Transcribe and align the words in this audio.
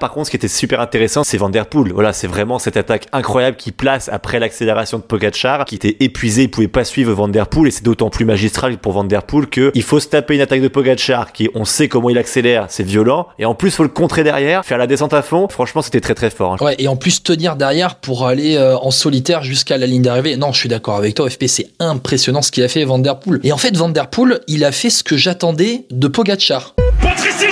Par 0.00 0.12
contre, 0.12 0.26
ce 0.26 0.30
qui 0.30 0.36
était 0.38 0.48
super 0.48 0.80
intéressant, 0.80 1.24
c'est 1.24 1.36
Van 1.36 1.50
Der 1.50 1.66
Poel. 1.66 1.92
Voilà, 1.92 2.14
c'est 2.14 2.26
vraiment 2.26 2.58
cette 2.58 2.78
attaque 2.78 3.06
incroyable 3.12 3.58
qui 3.58 3.70
place 3.70 4.08
après 4.10 4.40
l'accélération 4.40 4.96
de 4.96 5.02
Pogacar, 5.02 5.66
qui 5.66 5.74
était 5.74 5.98
épuisé, 6.00 6.44
il 6.44 6.50
pouvait 6.50 6.68
pas 6.68 6.84
suivre 6.84 7.12
Van 7.12 7.28
Der 7.28 7.46
Poel, 7.48 7.68
et 7.68 7.70
c'est 7.70 7.84
d'autant 7.84 8.08
plus 8.08 8.24
magistral 8.24 8.78
pour 8.78 8.92
Van 8.92 9.04
Der 9.04 9.22
Poel 9.24 9.46
que 9.46 9.70
il 9.74 9.82
faut 9.82 10.00
se 10.00 10.08
taper 10.08 10.34
une 10.36 10.40
attaque 10.40 10.62
de 10.62 10.68
Pogacar, 10.68 11.32
qui 11.32 11.50
on 11.54 11.66
sait 11.66 11.88
comment 11.88 12.08
il 12.08 12.16
accélère, 12.16 12.66
c'est 12.70 12.82
violent, 12.82 13.28
et 13.38 13.44
en 13.44 13.54
plus 13.54 13.70
faut 13.70 13.82
le 13.82 13.90
contrer 13.90 14.24
derrière, 14.24 14.64
faire 14.64 14.78
la 14.78 14.86
descente 14.86 15.12
à 15.12 15.20
fond. 15.20 15.48
Franchement, 15.50 15.82
c'était 15.82 16.00
très 16.00 16.14
très 16.14 16.30
fort. 16.30 16.54
hein. 16.54 16.64
Ouais, 16.64 16.76
et 16.78 16.88
en 16.88 16.96
plus 16.96 17.22
tenir 17.22 17.56
derrière 17.56 17.96
pour 17.96 18.26
aller 18.26 18.56
euh, 18.56 18.78
en 18.78 18.90
solitaire 18.90 19.42
jusqu'à 19.42 19.76
la 19.76 19.86
ligne 19.86 20.02
d'arrivée. 20.02 20.36
Non, 20.38 20.52
je 20.52 20.60
suis 20.60 20.68
d'accord 20.70 20.96
avec 20.96 21.14
toi, 21.14 21.28
FP, 21.28 21.44
c'est 21.46 21.66
impressionnant 21.78 22.40
ce 22.40 22.50
qu'il 22.50 22.64
a 22.64 22.68
fait 22.68 22.84
Van 22.84 22.98
Der 22.98 23.18
Poel. 23.20 23.40
Et 23.44 23.52
en 23.52 23.58
fait, 23.58 23.76
Van 23.76 23.90
Der 23.90 24.08
Poel, 24.08 24.40
il 24.48 24.64
a 24.64 24.72
fait 24.72 24.88
ce 24.90 25.04
que 25.04 25.18
j'attendais 25.18 25.84
de 25.90 26.08
Pogacar. 26.08 26.74
Patrice 27.02 27.44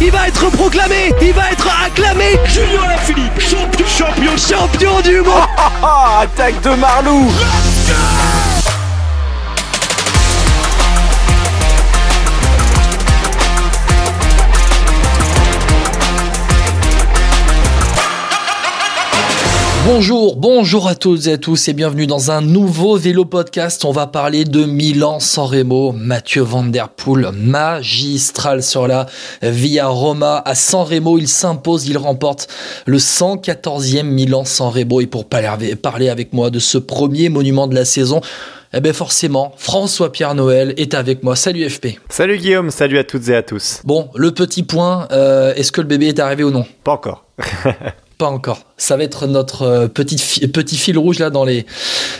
Il 0.00 0.10
va 0.10 0.28
être 0.28 0.50
proclamé, 0.50 1.12
il 1.20 1.32
va 1.32 1.50
être 1.50 1.68
acclamé. 1.86 2.38
Julien 2.46 2.82
Alaphilippe 2.84 3.40
Champion. 3.40 3.86
Champion 3.86 4.36
champion 4.36 5.00
du 5.00 5.20
monde. 5.20 5.32
Ah, 5.84 6.20
attaque 6.22 6.60
de 6.62 6.70
Marlou 6.76 7.28
Bonjour, 19.84 20.36
bonjour 20.36 20.86
à 20.86 20.94
toutes 20.94 21.26
et 21.26 21.32
à 21.32 21.38
tous 21.38 21.66
et 21.66 21.72
bienvenue 21.72 22.06
dans 22.06 22.30
un 22.30 22.40
nouveau 22.40 22.96
vélo 22.96 23.24
podcast. 23.24 23.84
On 23.84 23.90
va 23.90 24.06
parler 24.06 24.44
de 24.44 24.64
Milan-San 24.64 25.44
Remo. 25.44 25.90
Mathieu 25.90 26.42
Van 26.42 26.62
Der 26.62 26.88
Poel, 26.88 27.30
magistral 27.32 28.62
sur 28.62 28.86
la 28.86 29.06
Via 29.42 29.88
Roma 29.88 30.40
à 30.44 30.54
San 30.54 30.84
Remo. 30.84 31.18
Il 31.18 31.26
s'impose, 31.26 31.88
il 31.88 31.98
remporte 31.98 32.46
le 32.86 32.98
114e 32.98 34.04
Milan-San 34.04 34.68
Remo. 34.68 35.00
Et 35.00 35.08
pour 35.08 35.28
parler 35.28 36.08
avec 36.08 36.32
moi 36.32 36.50
de 36.50 36.60
ce 36.60 36.78
premier 36.78 37.28
monument 37.28 37.66
de 37.66 37.74
la 37.74 37.84
saison, 37.84 38.20
eh 38.72 38.80
bien 38.80 38.92
forcément, 38.92 39.52
François-Pierre 39.56 40.36
Noël 40.36 40.74
est 40.76 40.94
avec 40.94 41.24
moi. 41.24 41.34
Salut 41.34 41.68
FP. 41.68 41.98
Salut 42.08 42.38
Guillaume, 42.38 42.70
salut 42.70 42.98
à 42.98 43.04
toutes 43.04 43.28
et 43.28 43.34
à 43.34 43.42
tous. 43.42 43.80
Bon, 43.84 44.10
le 44.14 44.30
petit 44.30 44.62
point, 44.62 45.08
euh, 45.10 45.52
est-ce 45.54 45.72
que 45.72 45.80
le 45.80 45.88
bébé 45.88 46.06
est 46.06 46.20
arrivé 46.20 46.44
ou 46.44 46.52
non? 46.52 46.64
Pas 46.84 46.92
encore. 46.92 47.24
Pas 48.18 48.26
encore. 48.28 48.60
Ça 48.76 48.96
va 48.96 49.02
être 49.04 49.26
notre 49.26 49.62
euh, 49.62 49.88
petite 49.88 50.20
fi- 50.20 50.46
petit 50.48 50.76
fil 50.76 50.96
rouge 50.98 51.18
là 51.18 51.30
dans 51.30 51.44
les 51.44 51.66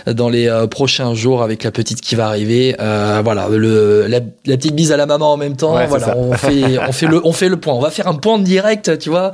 dans 0.07 0.29
les 0.29 0.49
euh, 0.49 0.67
prochains 0.67 1.15
jours 1.15 1.43
avec 1.43 1.62
la 1.65 1.71
petite 1.71 2.01
qui 2.01 2.15
va 2.17 2.27
arriver. 2.27 2.75
Euh, 2.81 3.21
voilà, 3.23 3.49
le 3.49 4.07
la, 4.09 4.19
la 4.47 4.57
petite 4.57 4.75
bise 4.75 4.91
à 4.93 4.97
la 4.97 5.07
maman 5.07 5.33
en 5.33 5.37
même 5.37 5.57
temps. 5.57 5.75
Ouais, 5.77 5.87
voilà, 5.87 6.17
on 6.17 6.33
fait 6.33 6.79
on 6.89 6.93
fait 6.93 7.07
le 7.07 7.21
on 7.25 7.33
fait 7.33 7.49
le 7.49 7.57
point. 7.59 7.75
On 7.75 7.81
va 7.81 7.91
faire 7.91 8.09
un 8.09 8.15
point 8.15 8.39
de 8.39 8.45
direct, 8.45 8.99
tu 8.99 9.11
vois, 9.11 9.33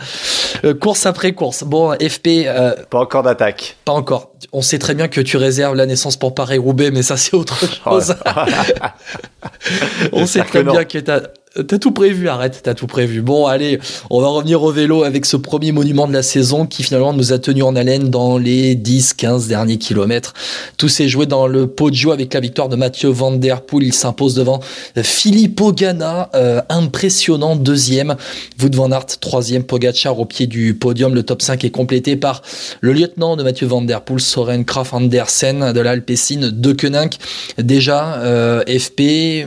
euh, 0.64 0.74
course 0.74 1.06
après 1.06 1.32
course. 1.32 1.64
Bon, 1.64 1.92
FP, 1.94 2.46
Pas 2.90 2.98
encore 2.98 3.22
d'attaque. 3.22 3.76
pas 3.84 3.92
encore. 3.92 4.32
On 4.52 4.62
sait 4.62 4.78
très 4.78 4.94
bien 4.94 5.08
que 5.08 5.20
tu 5.20 5.36
réserves 5.36 5.74
la 5.74 5.86
naissance 5.86 6.16
pour 6.16 6.34
Paris 6.34 6.58
Roubaix, 6.58 6.90
mais 6.90 7.02
ça 7.02 7.16
c'est 7.16 7.34
autre 7.34 7.58
chose. 7.84 8.14
On 10.12 10.26
sait 10.26 10.40
très 10.40 10.60
que 10.60 10.64
non. 10.64 10.72
bien 10.72 10.84
que 10.84 10.98
t'as 10.98 11.20
T'as 11.54 11.78
tout 11.78 11.92
prévu, 11.92 12.28
arrête, 12.28 12.60
t'as 12.62 12.74
tout 12.74 12.86
prévu. 12.86 13.22
Bon, 13.22 13.46
allez, 13.46 13.80
on 14.10 14.20
va 14.20 14.28
revenir 14.28 14.62
au 14.62 14.70
vélo 14.70 15.02
avec 15.02 15.24
ce 15.24 15.36
premier 15.36 15.72
monument 15.72 16.06
de 16.06 16.12
la 16.12 16.22
saison 16.22 16.66
qui 16.66 16.82
finalement 16.82 17.12
nous 17.14 17.32
a 17.32 17.38
tenu 17.38 17.62
en 17.62 17.74
haleine 17.74 18.10
dans 18.10 18.36
les 18.36 18.76
10-15 18.76 19.48
derniers 19.48 19.78
kilomètres. 19.78 20.34
Tout 20.76 20.88
s'est 20.88 21.08
joué 21.08 21.26
dans 21.26 21.46
le 21.46 21.66
Poggio 21.66 22.12
avec 22.12 22.34
la 22.34 22.40
victoire 22.40 22.68
de 22.68 22.76
Mathieu 22.76 23.08
Van 23.08 23.32
Der 23.32 23.62
Poel. 23.62 23.84
Il 23.84 23.94
s'impose 23.94 24.34
devant 24.34 24.60
Filippo 25.02 25.72
Ganna, 25.72 26.30
euh, 26.34 26.60
impressionnant 26.68 27.56
deuxième. 27.56 28.16
Wout 28.62 28.74
van 28.74 28.92
Aert, 28.92 29.06
troisième. 29.20 29.64
Pogacar 29.64 30.20
au 30.20 30.26
pied 30.26 30.46
du 30.46 30.74
podium. 30.74 31.14
Le 31.14 31.22
top 31.22 31.40
5 31.40 31.64
est 31.64 31.70
complété 31.70 32.16
par 32.16 32.42
le 32.80 32.92
lieutenant 32.92 33.36
de 33.36 33.42
Mathieu 33.42 33.66
Van 33.66 33.80
Der 33.80 34.02
Poel, 34.02 34.20
Soren 34.20 34.64
Kraf 34.64 34.92
Andersen 34.92 35.72
de 35.72 35.80
l'Alpecin 35.80 36.50
de 36.52 36.72
Koenig. 36.72 37.18
Déjà, 37.56 38.18
euh, 38.18 38.62
FP, 38.66 39.46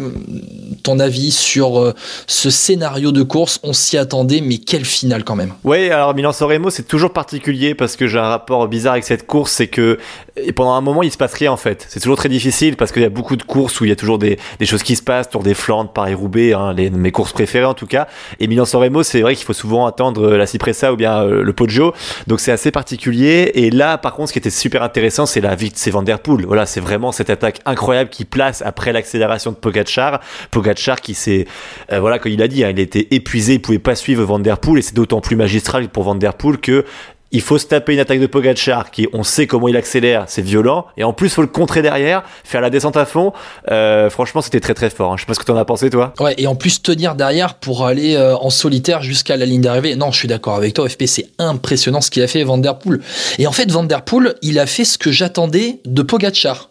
ton 0.84 1.00
avis 1.00 1.32
sur 1.32 1.91
ce 2.28 2.50
scénario 2.50 3.12
de 3.12 3.24
course 3.24 3.60
On 3.64 3.74
s'y 3.74 3.98
attendait, 3.98 4.42
mais 4.42 4.58
quelle 4.58 4.86
finale 4.86 5.24
quand 5.24 5.36
même. 5.36 5.54
Ouais, 5.64 5.92
alors 5.92 6.14
Milan-San 6.14 6.48
Remo, 6.48 6.70
c'est 6.70 6.88
toujours 6.88 7.14
particulier 7.14 7.76
parce 7.76 7.96
que 7.96 8.08
j'ai 8.08 8.20
un 8.20 8.30
rapport 8.30 8.68
bizarre 8.68 8.94
avec 8.94 9.06
cette 9.06 9.28
course, 9.28 9.52
c'est 9.52 9.68
que 9.68 9.98
et 10.38 10.54
pendant 10.54 10.74
un 10.74 10.82
moment, 10.82 11.04
il 11.04 11.12
se 11.12 11.18
passe 11.18 11.34
rien 11.34 11.52
en 11.52 11.58
fait. 11.58 11.86
C'est 11.90 12.00
toujours 12.00 12.16
très 12.16 12.30
difficile 12.30 12.78
parce 12.78 12.92
qu'il 12.92 13.02
y 13.02 13.06
a 13.06 13.10
beaucoup 13.10 13.36
de 13.36 13.44
courses 13.44 13.80
où 13.82 13.86
il 13.86 13.90
y 13.90 13.92
a 13.92 13.96
toujours 13.96 14.18
des, 14.18 14.38
choses 14.64 14.84
qui 14.84 14.96
se 14.96 15.04
passent, 15.04 15.30
Tour 15.30 15.44
des 15.44 15.54
Flandres, 15.54 15.92
Paris-Roubaix, 15.92 16.54
hein, 16.54 16.74
les, 16.74 16.90
mes 16.90 17.12
courses 17.12 17.34
préférées 17.34 17.66
en 17.66 17.74
tout 17.74 17.88
cas. 17.88 18.08
Et 18.40 18.48
Milan-San 18.48 18.82
Remo, 18.82 19.04
c'est 19.04 19.22
vrai 19.22 19.36
qu'il 19.36 19.46
faut 19.46 19.54
souvent 19.54 19.86
attendre 19.86 20.24
euh, 20.24 20.38
la 20.38 20.46
Cipressa 20.46 20.94
ou 20.94 20.96
bien 20.96 21.24
euh, 21.24 21.44
le 21.44 21.54
Poggio, 21.54 21.94
donc 22.28 22.40
c'est 22.40 22.52
assez 22.52 22.72
particulier. 22.72 23.52
Et 23.56 23.72
là, 23.72 23.98
par 23.98 24.14
contre, 24.14 24.30
ce 24.30 24.34
qui 24.34 24.40
était 24.40 24.50
super 24.50 24.84
intéressant, 24.84 25.26
c'est 25.26 25.42
la 25.42 25.56
vie, 25.56 25.72
c'est 25.76 25.92
Van 25.92 26.04
Der. 26.04 26.20
Voilà, 26.46 26.66
c'est 26.66 26.82
vraiment 26.82 27.12
cette 27.12 27.30
attaque 27.30 27.60
incroyable 27.66 28.10
qui 28.10 28.26
place 28.26 28.62
après 28.66 28.94
l'accélération 28.94 29.52
de 29.52 29.56
Pogacar. 29.58 30.22
Pogacar 30.52 31.02
qui 31.02 31.14
s'est, 31.14 31.46
euh, 31.92 32.00
voilà, 32.00 32.20
comme 32.20 32.32
il 32.32 32.42
a 32.42 32.48
dit, 32.48 32.64
hein, 32.64 32.70
il 32.70 32.80
était 32.80 33.08
épuisé, 33.12 33.56
il 33.56 33.62
pouvait 33.62 33.80
pas 33.80 33.96
suivre 33.96 34.24
Van 34.24 34.42
et 34.42 34.82
c'est 34.82 34.96
d'autant 34.96 35.20
plus 35.20 35.36
magistral 35.36 35.90
pour 35.90 36.04
Van 36.04 36.18
que 36.62 36.86
il 37.32 37.42
faut 37.42 37.58
se 37.58 37.66
taper 37.66 37.94
une 37.94 38.00
attaque 38.00 38.20
de 38.20 38.28
Pogacar 38.28 38.92
qui 38.92 39.08
on 39.14 39.24
sait 39.24 39.48
comment 39.48 39.68
il 39.68 39.78
accélère, 39.78 40.26
c'est 40.28 40.42
violent 40.42 40.86
et 40.98 41.04
en 41.04 41.14
plus 41.14 41.30
faut 41.30 41.42
le 41.42 41.48
contrer 41.48 41.82
derrière, 41.82 42.24
faire 42.44 42.62
la 42.62 42.70
descente 42.70 42.98
à 42.98 43.06
fond. 43.06 43.34
Euh, 43.72 44.10
franchement, 44.10 44.42
c'était 44.42 44.60
très 44.60 44.74
très 44.74 44.90
fort. 44.90 45.12
hein. 45.14 45.16
Je 45.18 45.22
sais 45.22 45.26
pas 45.28 45.34
ce 45.34 45.40
que 45.40 45.46
t'en 45.46 45.56
as 45.58 45.66
pensé 45.66 45.90
toi. 45.90 46.14
Ouais, 46.20 46.34
et 46.38 46.48
en 46.48 46.56
plus 46.56 46.82
tenir 46.82 47.16
derrière 47.16 47.56
pour 47.56 47.86
aller 47.86 48.16
euh, 48.16 48.36
en 48.38 48.50
solitaire 48.50 49.02
jusqu'à 49.02 49.38
la 49.38 49.46
ligne 49.46 49.62
d'arrivée. 49.62 49.96
Non, 49.96 50.12
je 50.12 50.18
suis 50.18 50.28
d'accord 50.28 50.56
avec 50.56 50.74
toi, 50.74 50.90
FP, 50.90 51.04
c'est 51.06 51.28
impressionnant 51.40 52.02
ce 52.02 52.10
qu'il 52.12 52.24
a 52.24 52.28
fait 52.28 52.44
Van 52.44 52.58
Der 52.58 52.78
Poel. 52.80 53.00
Et 53.40 53.48
en 53.48 53.52
fait, 53.52 53.72
Van 53.72 53.84
Der 53.84 54.02
Poel, 54.04 54.36
il 54.42 54.60
a 54.60 54.66
fait 54.66 54.86
ce 54.86 54.98
que 54.98 55.12
j'attendais 55.12 55.80
de 55.86 56.02
Pogacar. 56.02 56.71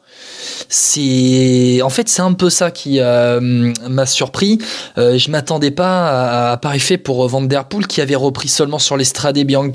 C'est 0.69 1.81
en 1.83 1.91
fait 1.91 2.09
c'est 2.09 2.22
un 2.22 2.33
peu 2.33 2.50
ça 2.50 2.71
qui 2.71 3.00
euh, 3.00 3.72
m'a 3.88 4.06
surpris. 4.06 4.59
Euh, 4.99 5.19
je 5.19 5.31
m'attendais 5.31 5.71
pas 5.71 6.09
à, 6.09 6.53
à 6.53 6.56
pareil 6.56 6.81
fait 6.81 6.99
pour 6.99 7.27
Van 7.28 7.43
Der 7.43 7.65
Poel 7.65 7.87
qui 7.87 8.00
avait 8.00 8.15
repris 8.15 8.49
seulement 8.49 8.78
sur 8.78 8.97
l'Estrade 8.97 9.38
Bianche 9.38 9.71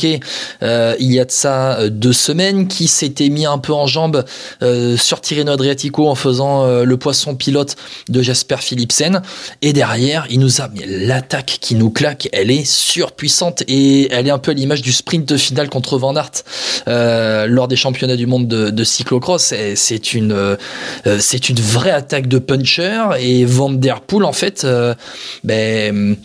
euh, 0.64 0.96
il 1.00 1.14
y 1.14 1.20
a 1.20 1.26
de 1.26 1.32
ça 1.32 1.80
euh, 1.80 1.90
deux 1.90 2.14
semaines, 2.14 2.68
qui 2.68 2.88
s'était 2.88 3.30
mis 3.30 3.46
un 3.46 3.58
peu 3.58 3.74
en 3.74 3.88
jambe 3.88 4.26
euh, 4.62 4.98
sur 4.98 5.22
Tirreno 5.22 5.52
Adriatico 5.52 6.08
en 6.08 6.16
faisant 6.16 6.66
euh, 6.66 6.84
le 6.84 6.98
poisson 6.98 7.36
pilote 7.36 7.76
de 8.10 8.22
Jasper 8.22 8.58
Philipsen. 8.60 9.22
Et 9.62 9.74
derrière, 9.74 10.26
il 10.30 10.40
nous 10.40 10.62
a 10.62 10.70
l'attaque 10.86 11.58
qui 11.62 11.76
nous 11.76 11.90
claque, 11.90 12.30
elle 12.34 12.52
est 12.52 12.66
surpuissante 12.66 13.64
et 13.68 14.12
elle 14.12 14.28
est 14.28 14.32
un 14.32 14.40
peu 14.40 14.52
à 14.52 14.54
l'image 14.54 14.82
du 14.82 14.92
sprint 14.92 15.38
final 15.38 15.70
contre 15.70 15.98
Van 15.98 16.16
Aert 16.16 16.44
euh, 16.88 17.48
lors 17.48 17.68
des 17.68 17.76
championnats 17.76 18.16
du 18.16 18.28
monde 18.28 18.48
de, 18.48 18.70
de 18.70 18.84
cyclocross. 18.84 19.54
C'est 19.76 20.14
une 20.14 20.32
euh, 20.32 20.46
euh, 20.46 20.58
c'est 21.20 21.50
une 21.50 21.60
vraie 21.60 21.92
attaque 21.92 22.28
de 22.28 22.40
puncher 22.40 23.04
et 23.20 23.46
Van 23.46 23.70
Der 23.70 24.02
Poel 24.02 24.24
en 24.24 24.34
fait, 24.34 24.64
euh, 24.64 24.94
ben 25.44 26.16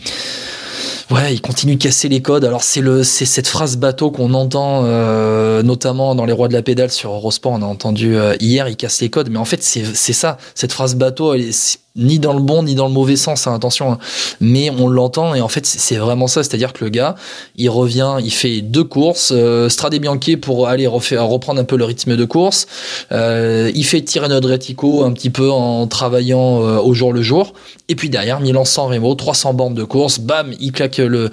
Ouais, 1.11 1.33
il 1.33 1.41
continue 1.41 1.75
de 1.75 1.83
casser 1.83 2.07
les 2.07 2.21
codes. 2.21 2.45
Alors 2.45 2.63
c'est 2.63 2.79
le, 2.79 3.03
c'est 3.03 3.25
cette 3.25 3.47
phrase 3.47 3.75
bateau 3.75 4.11
qu'on 4.11 4.33
entend 4.33 4.83
euh, 4.85 5.61
notamment 5.61 6.15
dans 6.15 6.23
les 6.23 6.31
rois 6.31 6.47
de 6.47 6.53
la 6.53 6.61
pédale 6.61 6.89
sur 6.89 7.11
Eurosport. 7.11 7.51
On 7.51 7.61
a 7.61 7.65
entendu 7.65 8.15
euh, 8.15 8.35
hier, 8.39 8.69
il 8.69 8.77
casse 8.77 9.01
les 9.01 9.09
codes. 9.09 9.29
Mais 9.29 9.37
en 9.37 9.43
fait, 9.45 9.61
c'est 9.61 9.83
c'est 9.93 10.13
ça. 10.13 10.37
Cette 10.55 10.71
phrase 10.71 10.95
bateau, 10.95 11.33
elle 11.33 11.41
est 11.41 11.79
ni 11.97 12.19
dans 12.19 12.31
le 12.31 12.39
bon 12.39 12.63
ni 12.63 12.73
dans 12.73 12.87
le 12.87 12.93
mauvais 12.93 13.17
sens. 13.17 13.47
hein, 13.47 13.53
attention. 13.53 13.91
hein. 13.91 13.97
Mais 14.39 14.69
on 14.69 14.87
l'entend 14.87 15.35
et 15.35 15.41
en 15.41 15.49
fait, 15.49 15.65
c'est 15.65 15.97
vraiment 15.97 16.27
ça. 16.27 16.43
C'est-à-dire 16.43 16.71
que 16.71 16.85
le 16.85 16.89
gars, 16.89 17.15
il 17.57 17.69
revient, 17.69 18.15
il 18.23 18.31
fait 18.31 18.61
deux 18.61 18.85
courses, 18.85 19.33
euh, 19.35 19.67
Strade 19.67 19.95
Bianche 19.95 20.37
pour 20.37 20.69
aller 20.69 20.87
refaire, 20.87 21.25
reprendre 21.27 21.59
un 21.59 21.65
peu 21.65 21.75
le 21.75 21.83
rythme 21.83 22.15
de 22.15 22.23
course. 22.23 22.67
Euh, 23.11 23.69
il 23.75 23.83
fait 23.83 24.01
Tirreno 24.01 24.35
Adriatico 24.35 25.03
un 25.03 25.11
petit 25.11 25.29
peu 25.29 25.51
en 25.51 25.85
travaillant 25.87 26.61
euh, 26.63 26.77
au 26.79 26.93
jour 26.93 27.11
le 27.11 27.21
jour. 27.21 27.53
Et 27.89 27.95
puis 27.95 28.09
derrière, 28.09 28.39
Milan-San 28.39 28.87
Remo, 28.87 29.13
300 29.15 29.53
bandes 29.53 29.73
de 29.73 29.83
course, 29.83 30.19
bam, 30.19 30.53
il 30.61 30.71
claque 30.71 31.00
le, 31.03 31.29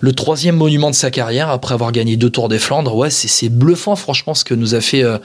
le 0.00 0.12
troisième 0.12 0.56
monument 0.56 0.90
de 0.90 0.94
sa 0.94 1.10
carrière 1.10 1.48
après 1.50 1.74
avoir 1.74 1.92
gagné 1.92 2.16
deux 2.16 2.30
Tours 2.30 2.48
des 2.48 2.58
Flandres. 2.58 2.94
Ouais, 2.96 3.10
c'est 3.10 3.48
bluffant, 3.48 3.96
franchement, 3.96 4.34
ce 4.34 4.44
que 4.44 4.54
nous 4.54 4.74
a 4.74 4.80
fait, 4.80 5.02
euh, 5.02 5.18